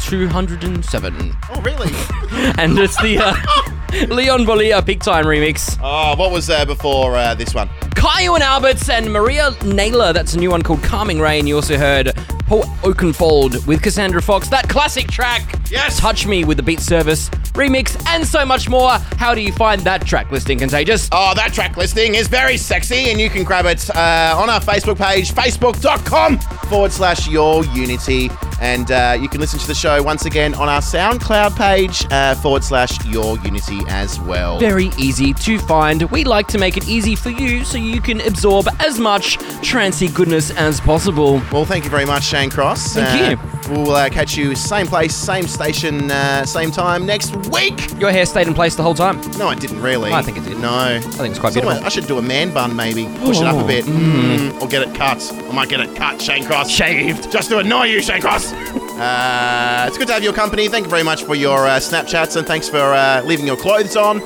207. 0.00 1.36
Oh, 1.50 1.60
really? 1.62 1.90
And 2.58 2.78
it's 2.78 2.96
the 3.02 3.18
uh, 3.18 4.06
Leon 4.14 4.44
Bolier 4.44 4.80
Big 4.84 5.00
Time 5.00 5.24
remix. 5.24 5.78
oh, 5.82 6.14
what 6.16 6.30
was 6.30 6.46
there 6.46 6.64
before 6.66 7.16
uh, 7.16 7.34
this 7.34 7.54
one? 7.54 7.68
Kyau 7.90 8.34
and 8.34 8.42
Alberts 8.42 8.88
and 8.88 9.12
Maria 9.12 9.50
Naylor. 9.64 10.12
That's 10.12 10.34
a 10.34 10.38
new 10.38 10.50
one 10.50 10.62
called 10.62 10.82
Calming 10.82 11.20
Rain. 11.20 11.46
You 11.46 11.56
also 11.56 11.76
heard 11.76 12.14
Paul 12.46 12.62
Oakenfold 12.82 13.66
with 13.66 13.82
Cassandra 13.82 14.22
Fox. 14.22 14.48
That 14.48 14.68
classic 14.68 15.08
track. 15.08 15.54
Yes. 15.70 15.98
Touch 15.98 16.26
Me 16.26 16.44
with 16.44 16.56
the 16.56 16.62
Beat 16.62 16.80
Service 16.80 17.28
remix 17.58 18.00
and 18.06 18.24
so 18.26 18.44
much 18.46 18.68
more. 18.68 18.92
How 19.18 19.34
do 19.34 19.40
you 19.40 19.52
find 19.52 19.80
that 19.82 20.06
track 20.06 20.30
listing, 20.30 20.58
Contagious? 20.58 21.08
Oh, 21.12 21.32
that 21.34 21.52
track 21.52 21.76
listing 21.76 22.14
is 22.14 22.28
very 22.28 22.56
sexy, 22.56 23.10
and 23.10 23.20
you 23.20 23.28
can 23.28 23.42
grab 23.44 23.66
it 23.66 23.90
uh, 23.90 24.34
on 24.38 24.48
our 24.48 24.60
Facebook 24.60 24.96
page, 24.96 25.32
facebook.com 25.32 26.38
forward 26.68 26.92
slash 26.92 27.28
your 27.28 27.64
unity. 27.66 28.30
And 28.60 28.90
uh, 28.90 29.16
you 29.20 29.28
can 29.28 29.40
listen 29.40 29.58
to 29.60 29.66
the 29.66 29.74
show 29.74 30.02
once 30.02 30.24
again 30.24 30.52
on 30.54 30.68
our 30.68 30.80
SoundCloud 30.80 31.56
page, 31.56 32.04
uh, 32.10 32.34
forward 32.36 32.64
slash 32.64 33.04
your 33.06 33.38
unity 33.38 33.80
as 33.88 34.18
well. 34.20 34.58
Very 34.58 34.90
easy 34.98 35.32
to 35.32 35.58
find. 35.60 36.02
We 36.10 36.24
like 36.24 36.48
to 36.48 36.58
make 36.58 36.76
it 36.76 36.88
easy 36.88 37.14
for 37.14 37.30
you 37.30 37.64
so 37.64 37.78
you 37.78 38.00
can 38.00 38.20
absorb 38.22 38.66
as 38.80 38.98
much 38.98 39.36
trancy 39.62 40.08
goodness 40.08 40.50
as 40.50 40.80
possible. 40.80 41.40
Well, 41.52 41.64
thank 41.64 41.84
you 41.84 41.90
very 41.90 42.04
much, 42.06 42.24
Shane 42.24 42.50
Cross. 42.50 42.94
Thank 42.94 43.38
Uh, 43.38 43.57
We'll 43.68 43.90
uh, 43.90 44.08
catch 44.08 44.36
you 44.36 44.54
same 44.54 44.86
place, 44.86 45.14
same 45.14 45.46
station, 45.46 46.10
uh, 46.10 46.44
same 46.46 46.70
time 46.70 47.04
next 47.04 47.34
week. 47.50 47.98
Your 48.00 48.10
hair 48.10 48.24
stayed 48.26 48.46
in 48.48 48.54
place 48.54 48.74
the 48.76 48.82
whole 48.82 48.94
time. 48.94 49.20
No, 49.32 49.50
it 49.50 49.60
didn't 49.60 49.82
really. 49.82 50.10
I 50.12 50.22
think 50.22 50.38
it 50.38 50.44
did. 50.44 50.58
No. 50.58 50.68
I 50.70 51.00
think 51.00 51.30
it's 51.30 51.38
quite 51.38 51.52
Somewhere- 51.52 51.74
beautiful. 51.74 51.86
I 51.86 51.88
should 51.90 52.06
do 52.06 52.18
a 52.18 52.22
man 52.22 52.52
bun, 52.52 52.74
maybe. 52.74 53.04
Push 53.20 53.40
it 53.40 53.46
up 53.46 53.62
a 53.62 53.66
bit. 53.66 53.84
Mm, 53.84 54.60
or 54.62 54.68
get 54.68 54.82
it 54.88 54.94
cut. 54.94 55.20
I 55.32 55.52
might 55.52 55.68
get 55.68 55.80
it 55.80 55.94
cut, 55.94 56.20
Shane 56.20 56.44
Cross. 56.46 56.70
Shaved. 56.70 57.30
Just 57.30 57.50
to 57.50 57.58
annoy 57.58 57.84
you, 57.84 58.00
Shane 58.02 58.20
Cross. 58.22 58.52
uh, 58.52 59.84
it's 59.86 59.98
good 59.98 60.06
to 60.08 60.12
have 60.14 60.22
your 60.22 60.32
company. 60.32 60.68
Thank 60.68 60.84
you 60.86 60.90
very 60.90 61.02
much 61.04 61.24
for 61.24 61.34
your 61.34 61.66
uh, 61.66 61.78
Snapchats 61.78 62.36
and 62.36 62.46
thanks 62.46 62.68
for 62.68 62.78
uh, 62.78 63.22
leaving 63.24 63.46
your 63.46 63.56
clothes 63.56 63.96
on. 63.96 64.20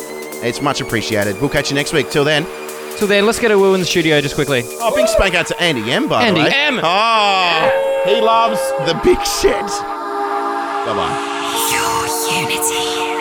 It's 0.45 0.61
much 0.61 0.81
appreciated. 0.81 1.41
We'll 1.41 1.51
catch 1.51 1.71
you 1.71 1.75
next 1.75 1.93
week. 1.93 2.11
Till 2.11 2.25
then. 2.25 2.47
Till 2.99 3.09
then, 3.09 3.27
let's 3.27 3.39
get 3.41 3.51
a 3.51 3.59
woo 3.59 3.75
in 3.75 3.81
the 3.81 3.87
studio 3.87 4.21
just 4.21 4.35
quickly. 4.35 4.63
Oh, 4.81 4.95
big 4.95 5.09
spank 5.09 5.35
out 5.35 5.47
to 5.49 5.61
Andy 5.61 5.91
M, 5.91 6.09
by 6.09 6.23
Andy 6.25 6.41
the 6.41 6.47
way. 6.47 6.53
Andy 6.53 6.79
M. 6.79 6.85
Oh, 6.85 7.92
he 8.05 8.21
loves 8.21 8.61
the 8.87 8.95
big 9.05 9.19
shit. 9.25 9.67
Bye 10.87 10.95
bye. 10.97 11.17
Your 11.71 12.43
unity. 12.43 13.12